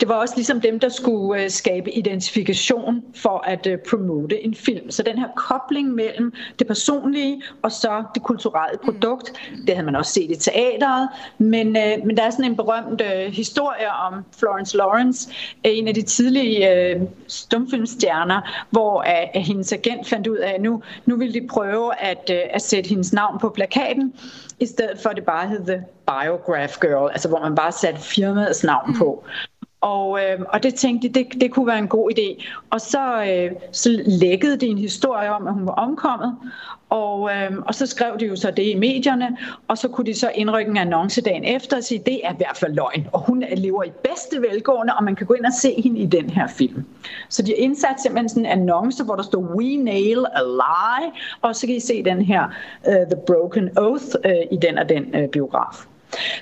[0.00, 4.54] det var også ligesom dem, der skulle øh, skabe identifikation for at øh, promote en
[4.54, 4.90] film.
[4.90, 9.32] Så den her kobling mellem det personlige og så det kulturelle produkt,
[9.66, 11.08] det havde man også set i teateret.
[11.38, 15.30] Men, øh, men der er sådan en berømt øh, historie om Florence Lawrence,
[15.64, 20.82] en af de tidlige øh, stumfilmstjerner, hvor øh, hendes agent fandt ud af, at nu,
[21.06, 24.14] nu ville de prøve at, øh, at sætte hendes navn på plakaten
[24.60, 28.00] i stedet for at det bare hed The Biograph Girl, altså hvor man bare satte
[28.00, 28.98] firmaets navn mm.
[28.98, 29.24] på.
[29.82, 32.44] Og, øh, og det tænkte de, det, det kunne være en god idé.
[32.70, 36.36] Og så, øh, så lækkede de en historie om, at hun var omkommet.
[36.90, 39.36] Og, øh, og så skrev de jo så det i medierne,
[39.68, 42.36] og så kunne de så indrykke en annonce dagen efter og sige, det er i
[42.36, 45.52] hvert fald løgn, og hun lever i bedste velgående, og man kan gå ind og
[45.52, 46.84] se hende i den her film.
[47.28, 51.56] Så de indsatte simpelthen sådan en annonce, hvor der står, we nail a lie, og
[51.56, 52.44] så kan I se den her,
[52.86, 55.86] uh, The Broken Oath, uh, i den og den uh, biograf.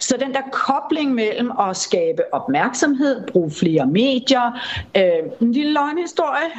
[0.01, 4.61] Så den der kobling mellem at skabe opmærksomhed, bruge flere medier,
[4.97, 5.03] øh,
[5.41, 6.51] en lille løgnhistorie,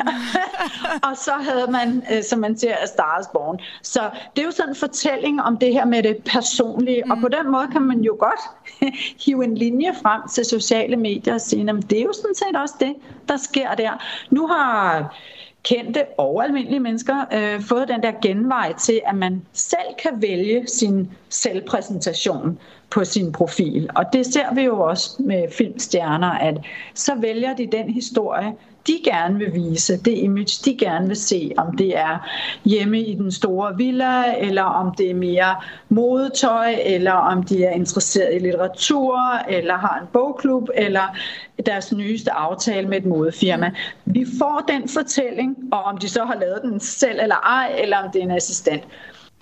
[1.09, 3.59] og så havde man, øh, som man ser, Stars Born.
[3.81, 7.11] Så det er jo sådan en fortælling om det her med det personlige, mm.
[7.11, 8.39] og på den måde kan man jo godt
[9.25, 12.55] hive en linje frem til sociale medier og sige, at det er jo sådan set
[12.61, 12.95] også det,
[13.27, 14.03] der sker der.
[14.29, 15.15] Nu har
[15.63, 20.67] kendte og almindelige mennesker øh, fået den der genvej til, at man selv kan vælge
[20.67, 22.59] sin selvpræsentation
[22.91, 23.89] på sin profil.
[23.95, 26.57] Og det ser vi jo også med filmstjerner, at
[26.93, 28.53] så vælger de den historie,
[28.87, 32.29] de gerne vil vise, det image, de gerne vil se, om det er
[32.65, 35.55] hjemme i den store villa, eller om det er mere
[35.89, 41.17] modetøj, eller om de er interesseret i litteratur, eller har en bogklub, eller
[41.65, 43.71] deres nyeste aftale med et modefirma.
[44.05, 47.97] Vi får den fortælling, og om de så har lavet den selv eller ej, eller
[47.97, 48.83] om det er en assistent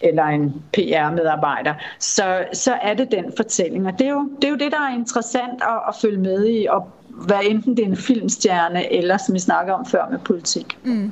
[0.02, 3.88] eller en PR-medarbejder, så, så er det den fortælling.
[3.88, 6.48] Og det er, jo, det er jo det, der er interessant at, at følge med
[6.48, 10.20] i, og hvad enten det er en filmstjerne, eller som vi snakker om før med
[10.20, 10.78] politik.
[10.84, 11.12] Mm.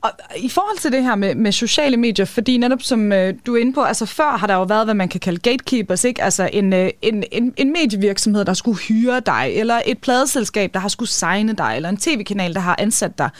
[0.00, 3.54] Og i forhold til det her med, med sociale medier, fordi netop som øh, du
[3.54, 6.22] er inde på, altså før har der jo været, hvad man kan kalde gatekeepers, ikke?
[6.22, 10.80] Altså en, øh, en, en, en medievirksomhed, der skulle hyre dig, eller et pladeselskab, der
[10.80, 13.30] har skulle signe dig, eller en tv-kanal, der har ansat dig.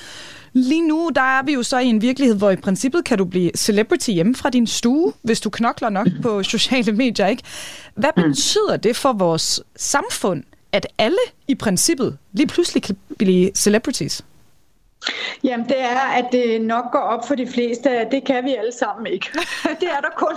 [0.52, 3.24] Lige nu, der er vi jo så i en virkelighed, hvor i princippet kan du
[3.24, 7.42] blive celebrity hjemme fra din stue, hvis du knokler nok på sociale medier, ikke?
[7.94, 8.22] Hvad mm.
[8.22, 14.24] betyder det for vores samfund, at alle i princippet lige pludselig kan blive celebrities?
[15.44, 18.54] Jamen det er, at det nok går op for de fleste, at det kan vi
[18.54, 19.26] alle sammen ikke.
[19.80, 20.34] det er der kun,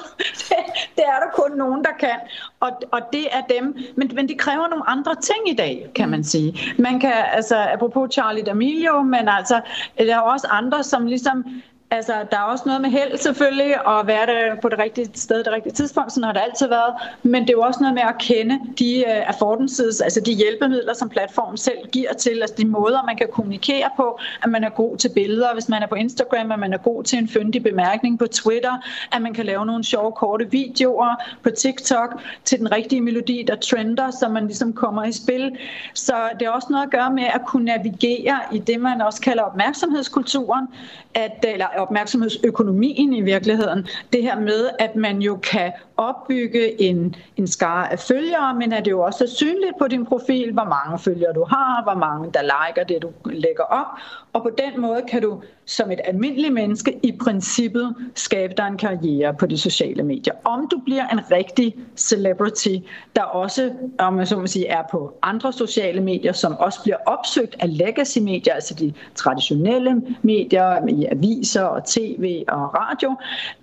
[0.95, 2.19] det er der kun nogen, der kan,
[2.59, 3.77] og, og det er dem.
[3.95, 6.75] Men, men det kræver nogle andre ting i dag, kan man sige.
[6.79, 9.61] Man kan, altså apropos Charlie D'Amelio, men altså,
[9.97, 11.45] der er også andre, som ligesom
[11.93, 15.43] Altså, der er også noget med held selvfølgelig, og være der på det rigtige sted,
[15.43, 16.93] det rigtige tidspunkt, sådan har det altid været.
[17.23, 20.33] Men det er jo også noget med at kende de øh, uh, affordances, altså de
[20.33, 24.63] hjælpemidler, som platformen selv giver til, altså de måder, man kan kommunikere på, at man
[24.63, 27.27] er god til billeder, hvis man er på Instagram, at man er god til en
[27.27, 28.77] fyndig bemærkning på Twitter,
[29.11, 33.55] at man kan lave nogle sjove, korte videoer på TikTok til den rigtige melodi, der
[33.55, 35.57] trender, så man ligesom kommer i spil.
[35.93, 39.21] Så det er også noget at gøre med at kunne navigere i det, man også
[39.21, 40.67] kalder opmærksomhedskulturen,
[41.13, 43.87] at, eller opmærksomhedsøkonomien i virkeligheden.
[44.13, 48.85] Det her med, at man jo kan opbygge en, en skare af følgere, men at
[48.85, 52.31] det jo også er synligt på din profil, hvor mange følgere du har, hvor mange
[52.33, 53.87] der liker det, du lægger op.
[54.33, 58.77] Og på den måde kan du som et almindeligt menneske i princippet skabe dig en
[58.77, 60.33] karriere på de sociale medier.
[60.43, 62.75] Om du bliver en rigtig celebrity,
[63.15, 66.97] der også, om man så må sige, er på andre sociale medier, som også bliver
[67.05, 73.15] opsøgt af legacy-medier, altså de traditionelle medier i aviser og tv og radio,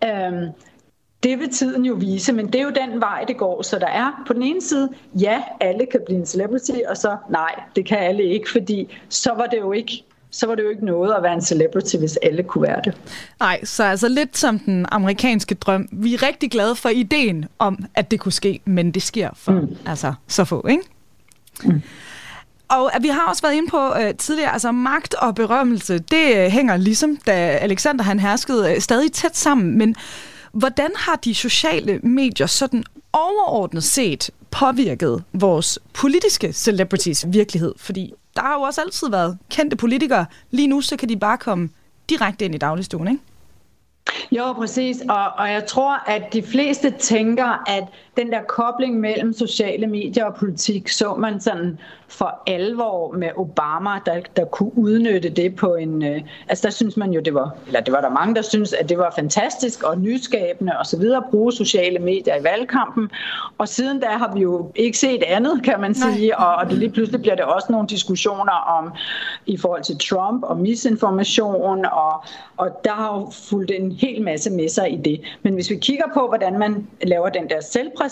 [0.05, 0.49] øh,
[1.23, 3.63] det vil tiden jo vise, men det er jo den vej, det går.
[3.63, 7.17] Så der er på den ene side, ja, alle kan blive en celebrity, og så
[7.31, 10.69] nej, det kan alle ikke, fordi så var det jo ikke så var det jo
[10.69, 12.97] ikke noget at være en celebrity, hvis alle kunne være det.
[13.41, 15.89] Nej, så altså lidt som den amerikanske drøm.
[15.93, 19.53] Vi er rigtig glade for ideen om, at det kunne ske, men det sker for
[19.53, 19.77] mm.
[19.87, 20.83] altså, så få, ikke?
[21.65, 21.83] Mm.
[22.69, 26.53] Og vi har også været inde på uh, tidligere, altså magt og berømmelse, det uh,
[26.53, 29.79] hænger ligesom, da Alexander han herskede, uh, stadig tæt sammen.
[29.79, 29.97] Men
[30.53, 37.75] hvordan har de sociale medier sådan overordnet set påvirket vores politiske celebrities virkelighed?
[37.77, 40.27] Fordi der har jo også altid været kendte politikere.
[40.51, 41.69] Lige nu, så kan de bare komme
[42.09, 43.23] direkte ind i dagligstuen, ikke?
[44.33, 44.97] Jo, præcis.
[45.09, 47.85] Og, og jeg tror, at de fleste tænker, at
[48.19, 51.79] den der kobling mellem sociale medier og politik, så man sådan
[52.09, 56.05] for alvor med Obama, der, der kunne udnytte det på en...
[56.05, 57.57] Øh, altså der synes man jo, det var...
[57.67, 60.99] Eller det var der mange, der synes, at det var fantastisk og nyskabende og så
[60.99, 63.11] videre at bruge sociale medier i valgkampen.
[63.59, 66.39] Og siden da har vi jo ikke set andet, kan man sige.
[66.39, 68.93] Og, og det lige pludselig bliver det også nogle diskussioner om
[69.47, 71.85] i forhold til Trump og misinformation.
[71.85, 72.25] Og,
[72.57, 75.21] og der har jo fulgt en hel masse med sig i det.
[75.43, 78.08] Men hvis vi kigger på, hvordan man laver den der selvpræsentation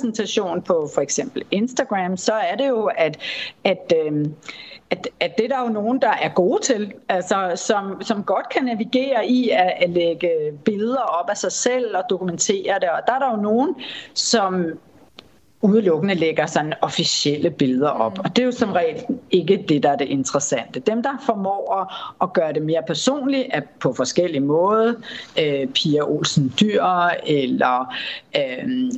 [0.66, 3.18] på for eksempel Instagram, så er det jo, at,
[3.64, 4.26] at øh,
[4.90, 8.48] at, at det der er jo nogen, der er gode til, altså som, som godt
[8.48, 10.30] kan navigere i at, at lægge
[10.64, 12.90] billeder op af sig selv og dokumentere det.
[12.90, 13.74] Og der er der jo nogen,
[14.14, 14.78] som
[15.62, 18.18] udelukkende lægger sådan officielle billeder op.
[18.18, 18.24] Mm.
[18.24, 20.80] Og det er jo som regel ikke det, der er det interessante.
[20.80, 21.86] Dem, der formår at,
[22.22, 24.94] at gøre det mere personligt, er på forskellige måder.
[25.40, 26.84] Øh, Pia Olsen Dyr,
[27.26, 27.94] eller
[28.36, 28.90] øh,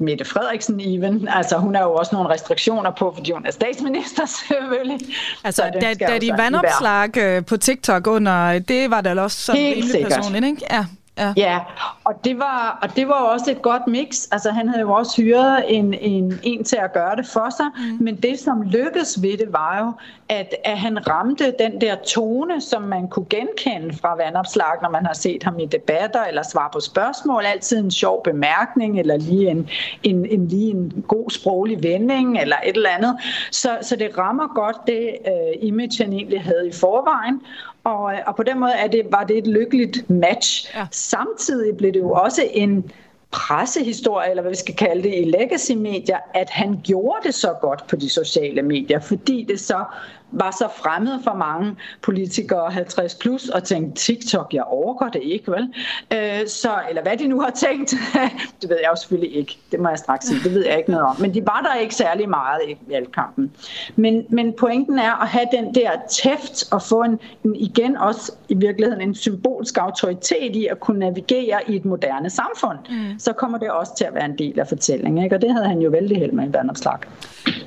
[0.00, 1.28] Mette Frederiksen even.
[1.28, 4.98] Altså hun har jo også nogle restriktioner på, fordi hun er statsminister selvfølgelig.
[5.44, 10.04] Altså da, da de vandopslag øh, på TikTok under, det var da også sådan en
[10.04, 10.62] person, ikke?
[10.70, 10.86] Ja.
[11.20, 11.32] Ja.
[11.36, 11.58] ja,
[12.04, 14.28] og det, var, og det var også et godt mix.
[14.32, 17.66] Altså han havde jo også hyret en, en, en til at gøre det for sig,
[17.76, 18.04] mm.
[18.04, 19.92] men det som lykkedes ved det var jo,
[20.28, 25.06] at, at han ramte den der tone, som man kunne genkende fra vandopslag, når man
[25.06, 27.44] har set ham i debatter eller svar på spørgsmål.
[27.44, 29.68] Altid en sjov bemærkning, eller lige en,
[30.02, 33.16] en, en, lige en god sproglig vending, eller et eller andet.
[33.50, 37.40] Så, så det rammer godt det uh, image, han egentlig havde i forvejen.
[37.84, 40.76] Og, og på den måde er det, var det et lykkeligt match.
[40.76, 40.86] Ja.
[40.90, 42.90] Samtidig blev det jo også en
[43.30, 47.86] pressehistorie, eller hvad vi skal kalde det, i legacy-medier, at han gjorde det så godt
[47.86, 49.84] på de sociale medier, fordi det så
[50.32, 55.52] var så fremmed for mange politikere 50 plus og tænkte, TikTok, jeg overgår det ikke,
[55.52, 55.74] vel?
[56.12, 57.94] Øh, så, eller hvad de nu har tænkt,
[58.60, 59.58] det ved jeg jo selvfølgelig ikke.
[59.72, 61.20] Det må jeg straks sige, det ved jeg ikke noget om.
[61.20, 63.52] Men de var der ikke særlig meget i valgkampen.
[63.96, 68.32] Men, men pointen er at have den der tæft og få en, en, igen også
[68.48, 72.78] i virkeligheden en symbolsk autoritet i at kunne navigere i et moderne samfund.
[72.90, 73.18] Mm.
[73.18, 75.24] Så kommer det også til at være en del af fortællingen.
[75.24, 75.36] Ikke?
[75.36, 76.98] Og det havde han jo vældig held med i Vandopslag.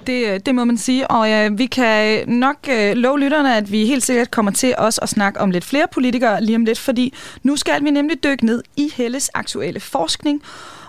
[0.08, 3.58] Det, øh, det må man sige, og ja, vi kan øh, nok øh, love lytterne,
[3.58, 6.66] at vi helt sikkert kommer til også at snakke om lidt flere politikere lige om
[6.66, 7.14] lidt, fordi
[7.44, 10.42] nu skal vi nemlig dykke ned i Helles aktuelle forskning,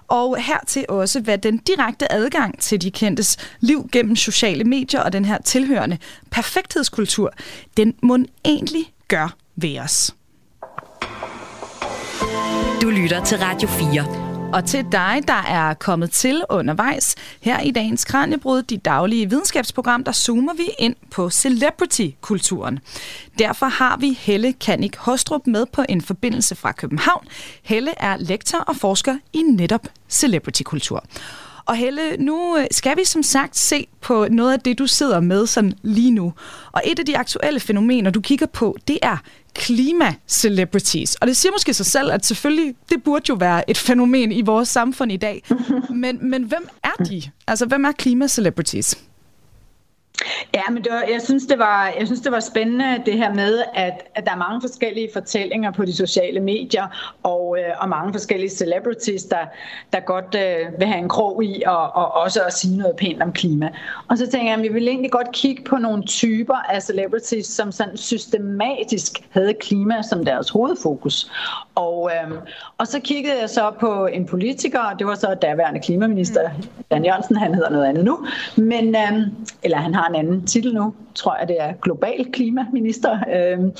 [0.08, 5.12] og hertil også, hvad den direkte adgang til de kendtes liv gennem sociale medier og
[5.12, 5.98] den her tilhørende
[6.30, 7.32] perfekthedskultur,
[7.76, 10.14] den må egentlig gør ved os.
[12.82, 14.23] Du lytter til Radio 4.
[14.54, 20.04] Og til dig, der er kommet til undervejs, her i dagens Kranjebrud, dit daglige videnskabsprogram,
[20.04, 22.78] der zoomer vi ind på celebrity-kulturen.
[23.38, 27.26] Derfor har vi Helle Kanik Hostrup med på en forbindelse fra København.
[27.62, 31.04] Helle er lektor og forsker i netop celebrity-kultur.
[31.66, 35.20] Og Helle, nu øh, skal vi som sagt se på noget af det, du sidder
[35.20, 36.32] med sådan lige nu.
[36.72, 39.16] Og et af de aktuelle fænomener, du kigger på, det er
[39.54, 41.14] klima-celebrities.
[41.14, 44.42] Og det siger måske sig selv, at selvfølgelig, det burde jo være et fænomen i
[44.42, 45.42] vores samfund i dag.
[45.90, 47.22] Men, men hvem er de?
[47.46, 48.98] Altså, hvem er klima-celebrities?
[50.54, 53.34] Ja, men det var, jeg, synes, det var, jeg synes, det var spændende det her
[53.34, 57.88] med, at, at der er mange forskellige fortællinger på de sociale medier, og, øh, og
[57.88, 59.44] mange forskellige celebrities, der,
[59.92, 63.22] der godt øh, vil have en krog i, og, og også at sige noget pænt
[63.22, 63.68] om klima.
[64.08, 67.46] Og så tænker jeg, at vi vil egentlig godt kigge på nogle typer af celebrities,
[67.46, 71.30] som sådan systematisk havde klima som deres hovedfokus.
[71.74, 72.38] Og, øh,
[72.78, 76.50] og så kiggede jeg så på en politiker, og det var så daværende klimaminister,
[76.90, 79.12] Dan Jørgensen, han hedder noget andet nu, men, øh,
[79.62, 83.18] eller han har en anden titel nu, tror jeg det er global klimaminister.
[83.34, 83.72] Øhm,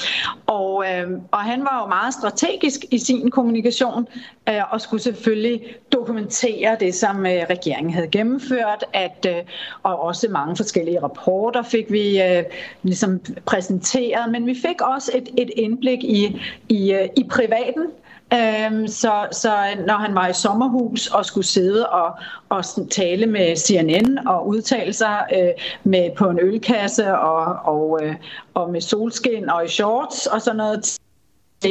[0.47, 4.09] og, øhm, og han var jo meget strategisk i sin kommunikation
[4.49, 5.63] øh, og skulle selvfølgelig
[5.93, 9.43] dokumentere det, som øh, regeringen havde gennemført, at, øh,
[9.83, 12.43] og også mange forskellige rapporter fik vi øh,
[12.83, 17.87] ligesom præsenteret, men vi fik også et, et indblik i, i, øh, i privaten,
[18.35, 19.57] Øhm, så, så
[19.87, 22.19] når han var i sommerhus og skulle sidde og,
[22.49, 25.51] og tale med CNN og udtale sig øh,
[25.85, 28.15] med på en ølkasse og, og, øh,
[28.55, 30.99] og med solskin og i shorts og sådan noget,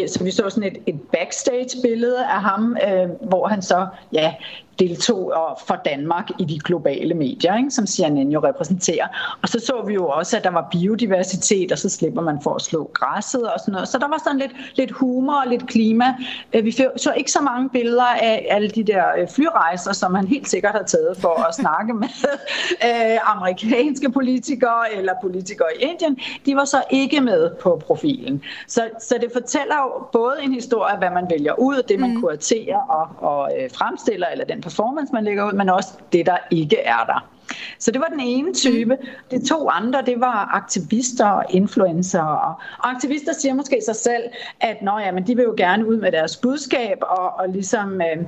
[0.08, 4.34] så vi så sådan et, et backstage-billede af ham, øh, hvor han så ja,
[4.80, 5.34] deltog
[5.68, 9.08] for Danmark i de globale medier, ikke, som CNN jo repræsenterer.
[9.42, 12.56] Og så så vi jo også, at der var biodiversitet, og så slipper man for
[12.56, 13.88] at slå græsset og sådan noget.
[13.88, 16.16] Så der var sådan lidt, lidt humor og lidt klima.
[16.54, 20.28] Øh, vi så ikke så mange billeder af alle de der øh, flyrejser, som han
[20.28, 22.08] helt sikkert har taget for at snakke med
[22.88, 26.18] øh, amerikanske politikere eller politikere i Indien.
[26.46, 28.44] De var så ikke med på profilen.
[28.68, 32.22] Så, så det fortæller jo både en historie, hvad man vælger ud, det man mm.
[32.22, 36.78] kuraterer og, og fremstiller, eller den performance, man lægger ud, men også det, der ikke
[36.78, 37.33] er der.
[37.80, 38.98] Så det var den ene type.
[39.32, 42.22] De to andre, det var aktivister og influencer.
[42.22, 44.24] Og aktivister siger måske sig selv,
[44.60, 48.02] at Nå, ja, men de vil jo gerne ud med deres budskab og, og ligesom,
[48.02, 48.26] øh,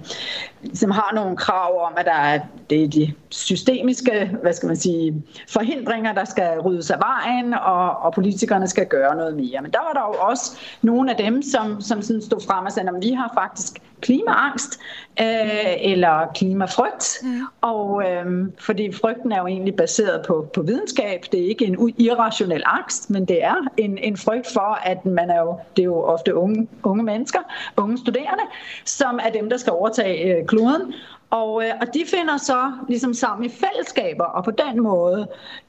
[0.61, 4.75] ligesom har nogle krav om, at der er det er de systemiske hvad skal man
[4.75, 9.61] sige, forhindringer, der skal ryddes af vejen, og, og politikerne skal gøre noget mere.
[9.61, 12.71] Men der var der jo også nogle af dem, som, som sådan stod frem og
[12.71, 14.79] sagde, at vi har faktisk klimaangst
[15.21, 17.41] øh, eller klimafrygt, mm.
[17.61, 18.25] og øh,
[18.59, 21.23] fordi frygten er jo egentlig baseret på, på videnskab.
[21.31, 25.29] Det er ikke en irrationel angst, men det er en, en frygt for, at man
[25.29, 27.39] er jo, det er jo ofte unge, unge mennesker,
[27.77, 28.43] unge studerende,
[28.85, 30.93] som er dem, der skal overtage øh, kloden.
[31.29, 35.21] Og, øh, og de finder så ligesom sammen i fællesskaber, og på den måde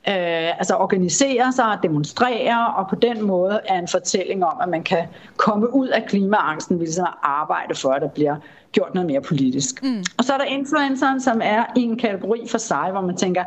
[0.08, 4.82] øh, altså organiserer sig, demonstrerer, og på den måde er en fortælling om, at man
[4.82, 5.04] kan
[5.36, 8.36] komme ud af klimaangsten, ved at arbejde for, at der bliver
[8.76, 9.82] gjort noget mere politisk.
[9.82, 10.04] Mm.
[10.18, 13.44] Og så er der influenceren, som er i en kategori for sig, hvor man tænker,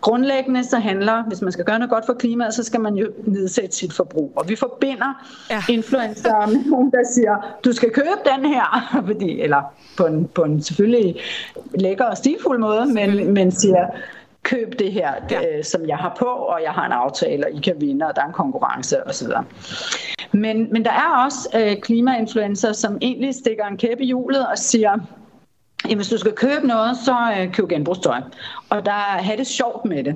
[0.00, 3.06] grundlæggende så handler, hvis man skal gøre noget godt for klimaet, så skal man jo
[3.24, 4.32] nedsætte sit forbrug.
[4.36, 5.62] Og vi forbinder ja.
[5.68, 8.66] influencer med nogen, der siger, du skal købe den her,
[9.08, 9.62] fordi, eller
[9.96, 11.16] på en, på en selvfølgelig
[11.74, 13.86] lækker og stilfuld måde, men, men siger,
[14.42, 15.40] køb det her, ja.
[15.40, 18.16] det, som jeg har på, og jeg har en aftale, og I kan vinde, og
[18.16, 19.28] der er en konkurrence osv.
[20.32, 24.58] Men, men der er også øh, klimainfluencer, som egentlig stikker en kæppe i hjulet og
[24.58, 24.98] siger,
[25.84, 28.20] Jamen, hvis du skal købe noget, så øh, køb genbrugstøj.
[28.70, 30.14] Og der have det sjovt med det.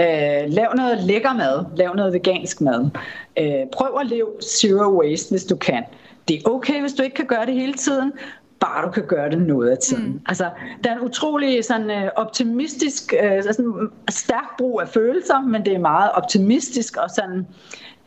[0.00, 1.64] Øh, lav noget lækker mad.
[1.76, 2.90] Lav noget vegansk mad.
[3.38, 5.84] Øh, prøv at leve zero waste, hvis du kan.
[6.28, 8.12] Det er okay, hvis du ikke kan gøre det hele tiden,
[8.60, 10.06] bare du kan gøre det noget af tiden.
[10.06, 10.20] Mm.
[10.26, 10.50] Altså,
[10.84, 15.74] der er en utrolig sådan, øh, optimistisk, øh, sådan, stærk brug af følelser, men det
[15.74, 17.46] er meget optimistisk og sådan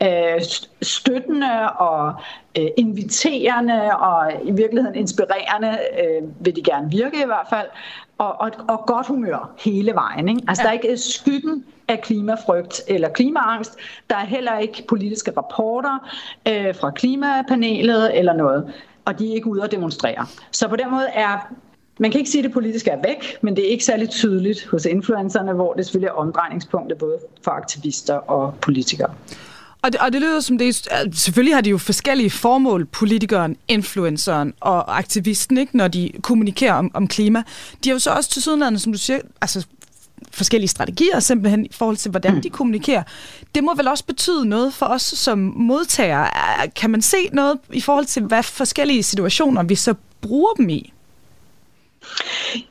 [0.02, 0.42] øh,
[0.82, 2.14] støttende og
[2.58, 7.66] øh, inviterende og i virkeligheden inspirerende øh, vil de gerne virke i hvert fald,
[8.18, 10.28] og, og, og godt humør hele vejen.
[10.28, 10.42] Ikke?
[10.48, 10.64] Altså ja.
[10.64, 13.76] der er ikke skyggen af klimafrygt eller klimaangst.
[14.10, 16.08] Der er heller ikke politiske rapporter
[16.48, 18.72] øh, fra klimapanelet eller noget,
[19.08, 20.26] og de er ikke ude at demonstrere.
[20.52, 21.38] Så på den måde er
[22.00, 24.66] man kan ikke sige, at det politiske er væk, men det er ikke særlig tydeligt
[24.66, 29.10] hos influencerne, hvor det selvfølgelig er omdrejningspunktet både for aktivister og politikere.
[29.82, 34.54] Og det, og det lyder som det, selvfølgelig har de jo forskellige formål, politikeren, influenceren
[34.60, 37.42] og aktivisten, ikke, når de kommunikerer om, om klima.
[37.84, 39.66] De har jo så også til sydenlandet, som du siger, altså
[40.38, 43.02] forskellige strategier, simpelthen i forhold til, hvordan de kommunikerer.
[43.54, 46.28] Det må vel også betyde noget for os som modtagere.
[46.76, 50.92] Kan man se noget i forhold til, hvad forskellige situationer vi så bruger dem i?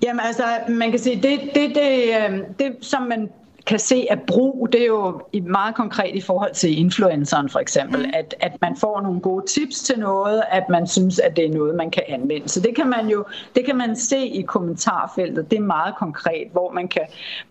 [0.03, 3.30] Jamen altså, man kan sige, det, det, det, øh, det som man
[3.68, 7.99] kan se at brug, det er jo meget konkret i forhold til influenceren for eksempel,
[7.99, 8.11] mm.
[8.13, 11.53] at, at man får nogle gode tips til noget, at man synes, at det er
[11.53, 12.49] noget, man kan anvende.
[12.49, 15.51] Så det kan man jo det kan man se i kommentarfeltet.
[15.51, 17.01] Det er meget konkret, hvor man kan,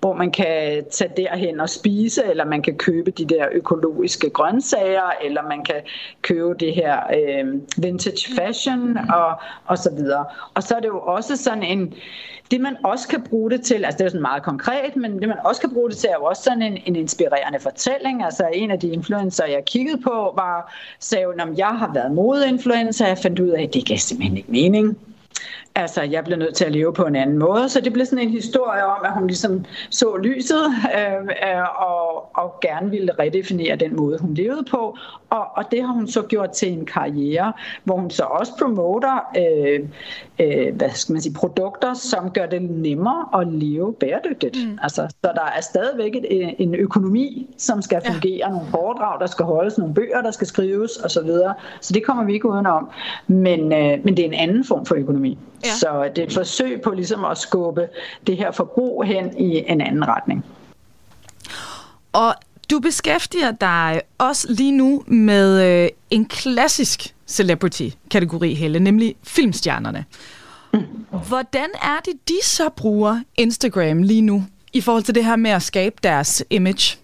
[0.00, 5.10] hvor man kan tage derhen og spise, eller man kan købe de der økologiske grøntsager,
[5.24, 5.80] eller man kan
[6.22, 9.08] købe det her øh, vintage fashion mm.
[9.14, 10.24] og, og så videre.
[10.54, 11.94] Og så er det jo også sådan en
[12.50, 15.28] det man også kan bruge det til, altså det er sådan meget konkret, men det
[15.28, 18.24] man også kan bruge det til er jo også sådan en, en inspirerende fortælling.
[18.24, 23.06] Altså en af de influencer, jeg kiggede på, var, sagde at jeg har været modeinfluencer,
[23.06, 24.98] jeg fandt ud af, at det gav simpelthen ikke mening.
[25.74, 28.24] Altså, jeg blev nødt til at leve på en anden måde, så det blev sådan
[28.24, 30.66] en historie om, at hun ligesom så lyset
[30.98, 34.98] øh, øh, og, og gerne ville redefinere den måde, hun levede på.
[35.30, 37.52] Og, og det har hun så gjort til en karriere,
[37.84, 39.88] hvor hun så også promoter øh,
[40.38, 44.56] øh, hvad skal man sige, produkter, som gør det nemmere at leve bæredygtigt.
[44.66, 44.78] Mm.
[44.82, 48.48] Altså, så der er stadigvæk et, en økonomi, som skal fungere, ja.
[48.48, 51.08] nogle foredrag, der skal holdes, nogle bøger, der skal skrives osv.
[51.08, 51.54] Så, videre.
[51.80, 52.90] så det kommer vi ikke udenom.
[53.26, 55.38] Men, øh, men det er en anden form for økonomi.
[55.64, 55.68] Ja.
[55.68, 57.88] Så det er et forsøg på ligesom at skubbe
[58.26, 60.44] det her forbrug hen i en anden retning.
[62.12, 62.34] Og
[62.70, 70.04] du beskæftiger dig også lige nu med øh, en klassisk celebrity-kategori, Helle, nemlig filmstjernerne.
[70.72, 70.80] Mm.
[71.28, 75.50] Hvordan er det, de så bruger Instagram lige nu, i forhold til det her med
[75.50, 76.98] at skabe deres image?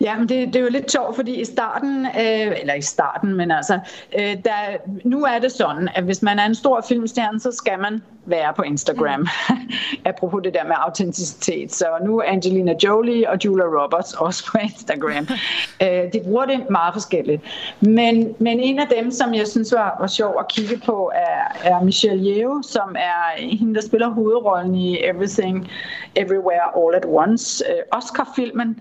[0.00, 3.34] Ja, men det, det er jo lidt sjovt, fordi i starten, øh, eller i starten,
[3.34, 3.78] men altså,
[4.18, 7.78] øh, der, nu er det sådan, at hvis man er en stor filmstjerne, så skal
[7.78, 9.20] man være på Instagram.
[9.20, 9.56] Mm.
[10.04, 11.74] Apropos det der med autenticitet.
[11.74, 15.26] Så nu er Angelina Jolie og Julia Roberts også på Instagram.
[15.82, 17.42] øh, de bruger det meget forskelligt.
[17.80, 21.70] Men, men en af dem, som jeg synes var, var sjov at kigge på, er,
[21.70, 25.70] er Michelle Yeoh, som er hende, der spiller hovedrollen i Everything,
[26.16, 27.64] Everywhere, All at Once.
[27.70, 28.78] Øh, Oscar-filmen,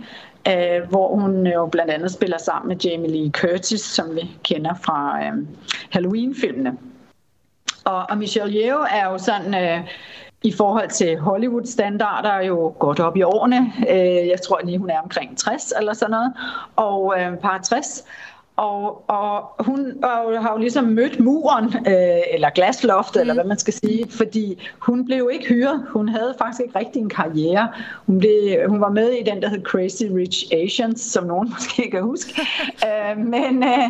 [0.48, 4.22] øh, hvor hun øh, jo blandt andet spiller sammen med Jamie Lee Curtis, som vi
[4.44, 5.48] kender fra øh,
[5.90, 6.78] Halloween-filmene.
[7.86, 9.56] Og, og Michelle Yeoh er jo sådan...
[9.56, 9.90] Øh,
[10.44, 13.74] i forhold til Hollywood-standarder jo godt op i årene.
[13.90, 16.34] Øh, jeg tror lige, hun er omkring 60 eller sådan noget,
[16.76, 18.06] og øh, par 60.
[18.58, 23.22] Og, og hun og har jo ligesom mødt muren, øh, eller glasloftet, mm.
[23.22, 25.86] eller hvad man skal sige, fordi hun blev jo ikke hyret.
[25.90, 27.68] Hun havde faktisk ikke rigtig en karriere.
[28.06, 31.92] Hun, blev, hun var med i den, der hed Crazy Rich Asians, som nogen måske
[31.92, 32.42] kan huske.
[32.86, 33.90] øh, men, øh,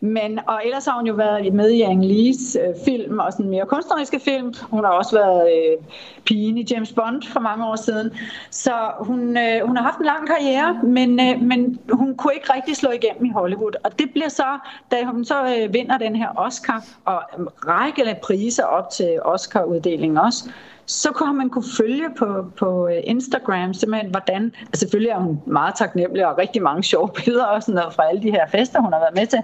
[0.00, 3.50] men, og ellers har hun jo været med i Ang Lees øh, film, og sådan
[3.50, 4.54] mere kunstneriske film.
[4.70, 5.84] Hun har også været øh,
[6.24, 8.10] pigen i James Bond for mange år siden.
[8.50, 12.52] Så hun, øh, hun har haft en lang karriere, men, øh, men hun kunne ikke
[12.54, 13.72] rigtig slå igennem i Hollywood.
[13.84, 14.58] Og det bliver så,
[14.90, 20.18] da hun så øh, vinder den her Oscar, og øh, række priser op til Oscar-uddelingen
[20.18, 20.50] også,
[20.88, 25.40] så kunne man kunne følge på, på øh, Instagram simpelthen, hvordan, altså selvfølgelig er hun
[25.46, 28.80] meget taknemmelig og rigtig mange sjove billeder og sådan noget fra alle de her fester,
[28.80, 29.38] hun har været med til,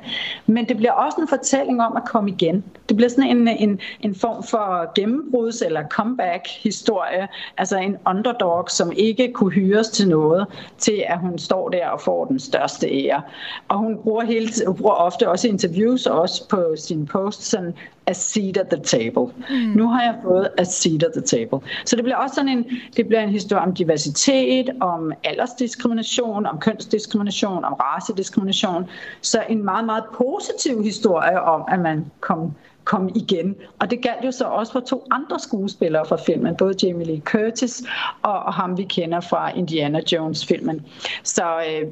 [0.46, 2.64] men det bliver også en fortælling om at komme igen.
[2.88, 7.28] Det bliver sådan en, en, en form for gennembruds- eller comeback-historie,
[7.58, 10.46] altså en underdog, som ikke kunne hyres til noget,
[10.78, 13.22] til at hun står der og får den største ære.
[13.68, 17.74] Og hun bruger, hele, hun bruger ofte også interviews, og også på sin post, sådan
[18.06, 19.34] a seat at the table.
[19.50, 19.56] Mm.
[19.56, 21.58] Nu har jeg fået a seat at the table.
[21.84, 26.58] Så det bliver også sådan en, det bliver en historie om diversitet, om aldersdiskrimination, om
[26.58, 28.88] kønsdiskrimination, om racediskrimination.
[29.20, 32.52] Så en meget, meget positiv historie om, at man kom
[32.84, 33.56] kom igen.
[33.78, 37.20] Og det galt jo så også for to andre skuespillere fra filmen, både Jamie Lee
[37.20, 37.82] Curtis
[38.22, 40.86] og, og ham, vi kender fra Indiana Jones-filmen.
[41.22, 41.88] Så, øh,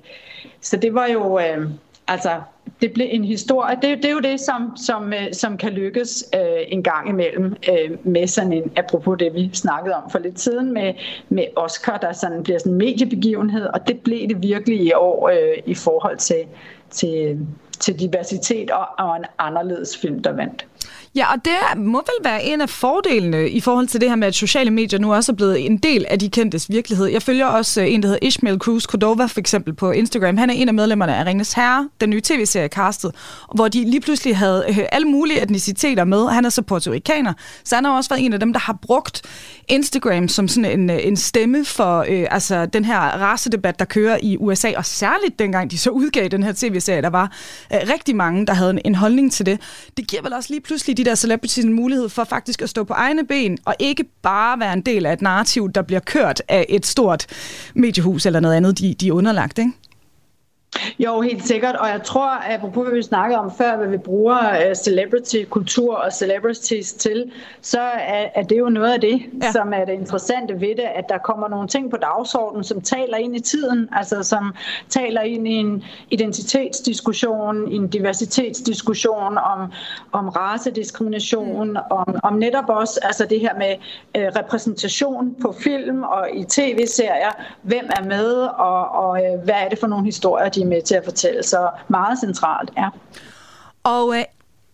[0.60, 1.38] så det var jo...
[1.38, 1.70] Øh,
[2.08, 2.40] altså,
[2.82, 3.76] det blev en historie.
[3.82, 7.56] Det, det er jo det, som, som, øh, som kan lykkes øh, en gang imellem
[7.68, 10.94] øh, med sådan en, apropos det, vi snakkede om for lidt siden, med,
[11.28, 15.28] med Oscar, der sådan bliver sådan en mediebegivenhed, og det blev det virkelig i år
[15.28, 16.44] øh, i forhold til,
[16.90, 17.46] til,
[17.80, 20.66] til diversitet og, og en anderledes film, der vandt.
[21.14, 24.28] Ja, og det må vel være en af fordelene i forhold til det her med,
[24.28, 27.06] at sociale medier nu også er blevet en del af de kendtes virkelighed.
[27.06, 30.36] Jeg følger også øh, en, der hedder Ishmael Cruz Cordova for eksempel på Instagram.
[30.36, 33.14] Han er en af medlemmerne af Ringnes Herre, den nye tv-serie Castet,
[33.54, 36.28] hvor de lige pludselig havde øh, alle mulige etniciteter med.
[36.28, 36.92] Han er så puerto
[37.64, 39.22] så han har også været en af dem, der har brugt
[39.68, 44.18] Instagram som sådan en, øh, en stemme for øh, altså den her racedebat, der kører
[44.22, 47.32] i USA, og særligt dengang de så udgav den her tv-serie, der var
[47.72, 49.60] øh, rigtig mange, der havde en, en holdning til det.
[49.96, 52.84] Det giver vel også lige pludselig de der celebrities en mulighed for faktisk at stå
[52.84, 56.42] på egne ben, og ikke bare være en del af et narrativ, der bliver kørt
[56.48, 57.26] af et stort
[57.74, 59.72] mediehus eller noget andet, de, de er underlagt, ikke?
[60.98, 61.76] Jo, helt sikkert.
[61.76, 66.12] Og jeg tror, apropos hvad vi snakkede om før, hvad vi bruger øh, celebrity-kultur og
[66.12, 69.52] celebrities til, så er, er det jo noget af det, ja.
[69.52, 73.16] som er det interessante ved det, at der kommer nogle ting på dagsordenen, som taler
[73.16, 74.54] ind i tiden, altså som
[74.88, 79.72] taler ind i en identitetsdiskussion, en diversitetsdiskussion om,
[80.12, 81.76] om racediskrimination, mm.
[81.90, 83.74] om, om netop også altså det her med
[84.16, 87.30] øh, repræsentation på film og i tv-serier,
[87.62, 90.82] hvem er med, og, og øh, hvad er det for nogle historier, de er med
[90.82, 91.42] til at fortælle.
[91.42, 92.88] Så meget centralt, ja.
[93.84, 94.24] Og øh,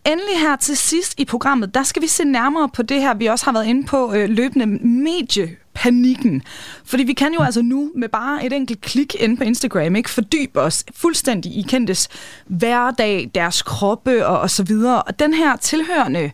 [0.05, 3.25] endelig her til sidst i programmet, der skal vi se nærmere på det her, vi
[3.25, 6.43] også har været inde på øh, løbende mediepanikken.
[6.85, 10.09] Fordi vi kan jo altså nu med bare et enkelt klik ind på Instagram ikke
[10.09, 12.09] fordybe os fuldstændig i kendtes
[12.47, 15.03] hverdag, deres kroppe og, og så videre.
[15.03, 16.31] Og den her tilhørende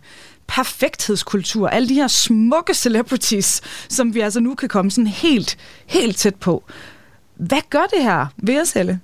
[0.47, 6.17] perfekthedskultur, alle de her smukke celebrities, som vi altså nu kan komme sådan helt, helt
[6.17, 6.63] tæt på.
[7.35, 8.99] Hvad gør det her ved os, alle?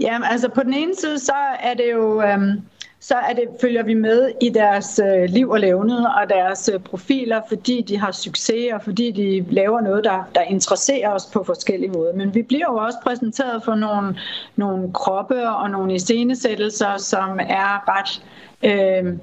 [0.00, 2.22] Jamen, altså på den ene side, så er det jo...
[2.22, 2.62] Øhm
[3.00, 6.80] så er det, følger vi med i deres øh, liv og levnet og deres øh,
[6.80, 11.44] profiler, fordi de har succes og fordi de laver noget, der, der interesserer os på
[11.44, 12.12] forskellige måder.
[12.14, 14.18] Men vi bliver jo også præsenteret for nogle,
[14.56, 18.22] nogle kroppe og nogle iscenesættelser, som er ret...
[18.62, 19.18] Øh,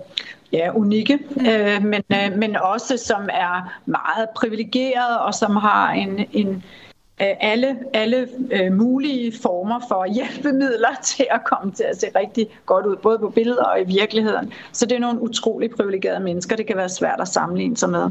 [0.52, 6.26] ja, unikke, øh, men, øh, men også som er meget privilegeret og som har en,
[6.32, 6.64] en,
[7.22, 12.47] Øh, alle, alle øh, mulige former for hjælpemidler til at komme til at se rigtig
[12.66, 14.53] godt ud, både på billeder og i virkeligheden.
[14.72, 18.09] Så det er nogle utrolig privilegerede mennesker, det kan være svært at sammenligne sig med.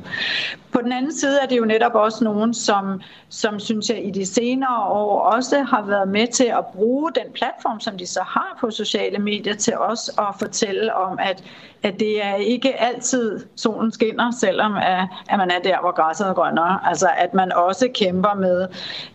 [0.72, 4.10] På den anden side er det jo netop også nogen, som, som synes jeg i
[4.10, 8.20] de senere år også har været med til at bruge den platform, som de så
[8.20, 11.44] har på sociale medier, til os at fortælle om, at,
[11.82, 16.26] at det er ikke altid solen skinner, selvom at, at man er der, hvor græsset
[16.26, 16.78] er grønnere.
[16.88, 18.68] Altså at man også kæmper med,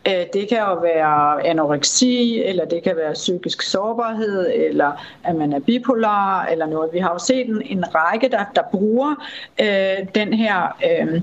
[0.08, 4.92] øh, det kan jo være anoreksi, eller det kan være psykisk sårbarhed, eller
[5.24, 6.90] at man er bipolar, eller noget.
[6.94, 9.16] Vi har jo set en, en række, der, der bruger
[9.62, 10.78] øh, den her...
[11.02, 11.22] Øh,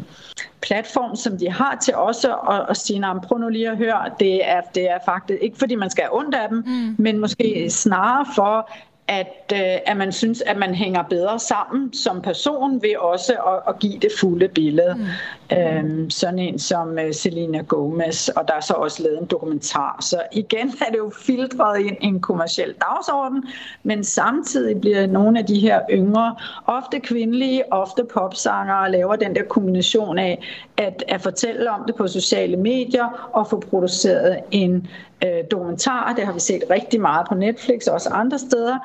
[0.62, 4.48] platform, som de har til også at, at sige, prøv nu lige at høre, det
[4.50, 6.94] er, det er faktisk ikke fordi man skal have ondt af dem, mm.
[6.98, 8.70] men måske snarere for,
[9.08, 13.74] at, øh, at man synes, at man hænger bedre sammen som person ved også at,
[13.74, 14.94] at give det fulde billede.
[14.98, 15.04] Mm.
[15.52, 19.98] Øhm, sådan en som øh, Selena Gomez, og der er så også lavet en dokumentar.
[20.00, 23.44] Så igen er det jo filtreret ind i en kommersiel dagsorden,
[23.82, 26.36] men samtidig bliver nogle af de her yngre,
[26.66, 30.42] ofte kvindelige, ofte popsangere, laver den der kombination af
[30.76, 34.88] at, at fortælle om det på sociale medier og få produceret en
[35.24, 36.12] øh, dokumentar.
[36.16, 38.78] Det har vi set rigtig meget på Netflix og også andre steder.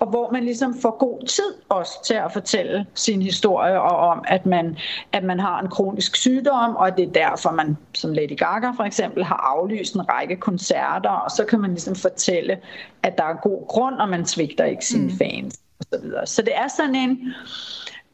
[0.00, 4.24] Og hvor man ligesom får god tid også til at fortælle sin historie og om,
[4.28, 4.76] at man,
[5.12, 8.84] at man har en kronisk sygdom, og det er derfor, man som Lady Gaga for
[8.84, 12.58] eksempel har aflyst en række koncerter, og så kan man ligesom fortælle,
[13.02, 15.18] at der er god grund, og man svigter ikke sine mm.
[15.18, 15.60] fans.
[15.78, 16.26] Og så, videre.
[16.26, 17.34] så det er sådan en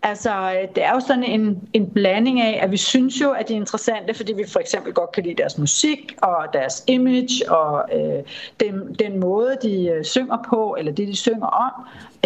[0.03, 3.53] Altså, det er jo sådan en, en blanding af, at vi synes jo, at de
[3.53, 7.89] er interessante, fordi vi for eksempel godt kan lide deres musik og deres image og
[7.93, 8.23] øh,
[8.61, 11.73] den, den måde, de øh, synger på, eller det, de synger om,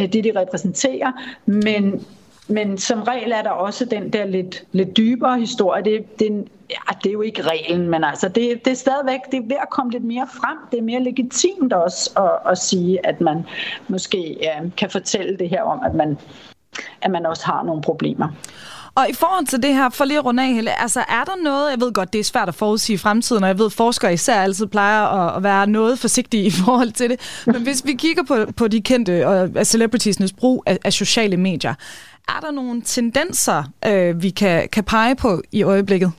[0.00, 1.12] øh, det, de repræsenterer.
[1.46, 2.06] Men,
[2.52, 5.84] men som regel er der også den der lidt, lidt dybere historie.
[5.84, 9.38] Det, det, ja, det er jo ikke reglen, men altså, det, det er stadigvæk det
[9.38, 10.58] er ved at komme lidt mere frem.
[10.70, 13.44] Det er mere legitimt også at, at sige, at man
[13.88, 16.18] måske ja, kan fortælle det her om, at man
[17.02, 18.28] at man også har nogle problemer.
[18.94, 21.42] Og i forhold til det her, for lige at runde af, Helle, altså er der
[21.44, 23.72] noget, jeg ved godt, det er svært at forudsige i fremtiden, og jeg ved, at
[23.72, 25.02] forskere især altid plejer
[25.36, 28.80] at, være noget forsigtige i forhold til det, men hvis vi kigger på, på de
[28.80, 31.74] kendte og celebritiesnes brug af, af sociale medier,
[32.28, 36.12] er der nogle tendenser, øh, vi kan, kan pege på i øjeblikket?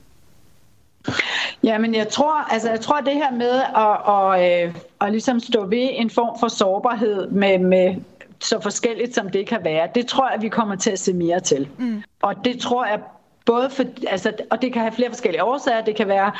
[1.62, 5.66] Jamen, jeg tror, altså, jeg tror, det her med at, at, at, at ligesom stå
[5.66, 7.94] ved en form for sårbarhed med, med
[8.40, 11.40] så forskelligt som det kan være, det tror jeg, vi kommer til at se mere
[11.40, 11.68] til.
[11.78, 12.02] Mm.
[12.22, 13.00] Og det tror jeg
[13.46, 15.84] både for, altså, og det kan have flere forskellige årsager.
[15.84, 16.32] Det kan være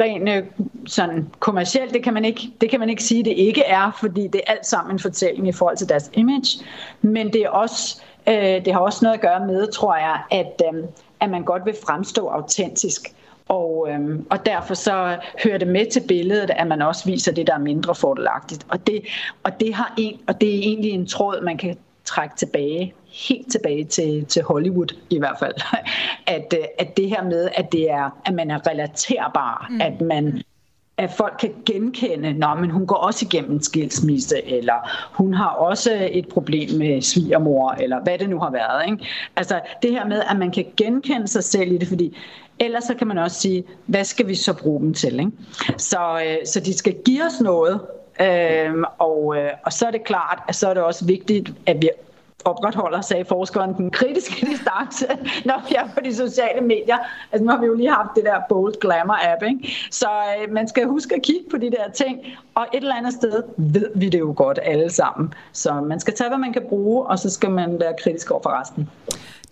[0.00, 0.44] rent øh,
[0.86, 4.26] sådan kommercielt, det kan, man ikke, det kan man ikke sige, det ikke er, fordi
[4.26, 6.64] det er alt sammen en fortælling i forhold til deres image.
[7.02, 10.62] Men det er også, øh, det har også noget at gøre med, tror jeg, at,
[10.74, 10.84] øh,
[11.20, 13.14] at man godt vil fremstå autentisk.
[13.48, 17.46] Og, øhm, og derfor så hører det med til billedet, at man også viser det,
[17.46, 18.66] der er mindre fordelagtigt.
[18.68, 19.02] Og det,
[19.42, 22.94] og det, har en, og det er egentlig en tråd, man kan trække tilbage,
[23.28, 25.54] helt tilbage til, til Hollywood i hvert fald.
[26.26, 29.80] At, øh, at det her med, at, det er, at man er relaterbar, mm.
[29.80, 30.42] at man
[31.00, 35.48] at folk kan genkende, Nå, men hun går også igennem en skilsmisse, eller hun har
[35.48, 38.90] også et problem med svigermor, eller hvad det nu har været.
[38.90, 39.06] Ikke?
[39.36, 42.16] Altså det her med, at man kan genkende sig selv i det, fordi
[42.58, 45.20] ellers så kan man også sige, hvad skal vi så bruge dem til?
[45.20, 45.32] Ikke?
[45.76, 47.80] Så, øh, så de skal give os noget,
[48.20, 51.76] Øhm, og, øh, og så er det klart, at så er det også vigtigt, at
[51.82, 51.90] vi
[52.44, 55.06] opretholder, sagde forskeren, den kritiske distance,
[55.44, 56.98] når vi er på de sociale medier.
[57.32, 59.76] Altså nu har vi jo lige haft det der Bold Glamour app, ikke?
[59.90, 62.18] Så øh, man skal huske at kigge på de der ting,
[62.54, 65.34] og et eller andet sted ved vi det jo godt alle sammen.
[65.52, 68.42] Så man skal tage, hvad man kan bruge, og så skal man være kritisk over
[68.42, 68.88] for resten.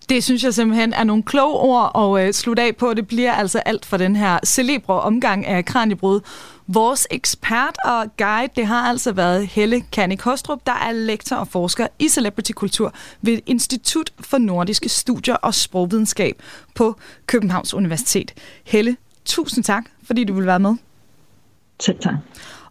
[0.08, 2.94] Det synes jeg simpelthen er nogle kloge ord at øh, slutte af på.
[2.94, 6.20] Det bliver altså alt for den her celebre omgang af Kranjebrud.
[6.70, 11.48] Vores ekspert og guide, det har altså været Helle Kanne Hostrup, der er lektor og
[11.48, 16.42] forsker i celebrity-kultur ved Institut for Nordiske Studier og Sprogvidenskab
[16.74, 16.96] på
[17.26, 18.34] Københavns Universitet.
[18.64, 20.74] Helle, tusind tak, fordi du vil være med.
[21.80, 22.14] Selv tak.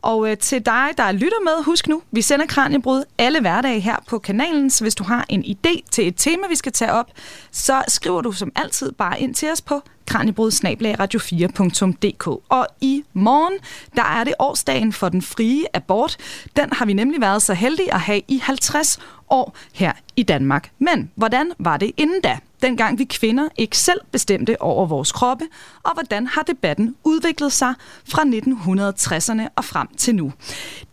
[0.07, 3.95] Og øh, til dig, der lytter med, husk nu, vi sender Kranjebrud alle hverdage her
[4.07, 7.11] på kanalen, så hvis du har en idé til et tema, vi skal tage op,
[7.51, 9.81] så skriver du som altid bare ind til os på
[10.11, 12.27] kranjebrud-radio4.dk.
[12.49, 13.53] Og i morgen,
[13.95, 16.17] der er det årsdagen for den frie abort.
[16.55, 18.99] Den har vi nemlig været så heldige at have i 50
[19.29, 20.71] år her i Danmark.
[20.79, 22.37] Men hvordan var det inden da?
[22.61, 25.45] Dengang vi kvinder ikke selv bestemte over vores kroppe,
[25.83, 27.73] og hvordan har debatten udviklet sig
[28.05, 30.33] fra 1960'erne og frem til nu.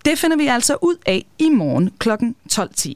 [0.04, 2.10] Det finder vi altså ud af i morgen kl.
[2.52, 2.92] 12.10.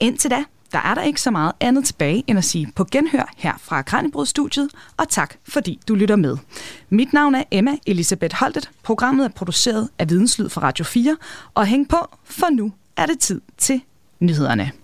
[0.00, 3.32] Indtil da, der er der ikke så meget andet tilbage end at sige på genhør
[3.36, 6.36] her fra Kranjebrudstudiet, og tak fordi du lytter med.
[6.88, 8.70] Mit navn er Emma Elisabeth Holtet.
[8.82, 11.16] Programmet er produceret af Videnslyd for Radio 4,
[11.54, 13.80] og hæng på, for nu er det tid til
[14.20, 14.83] nyhederne.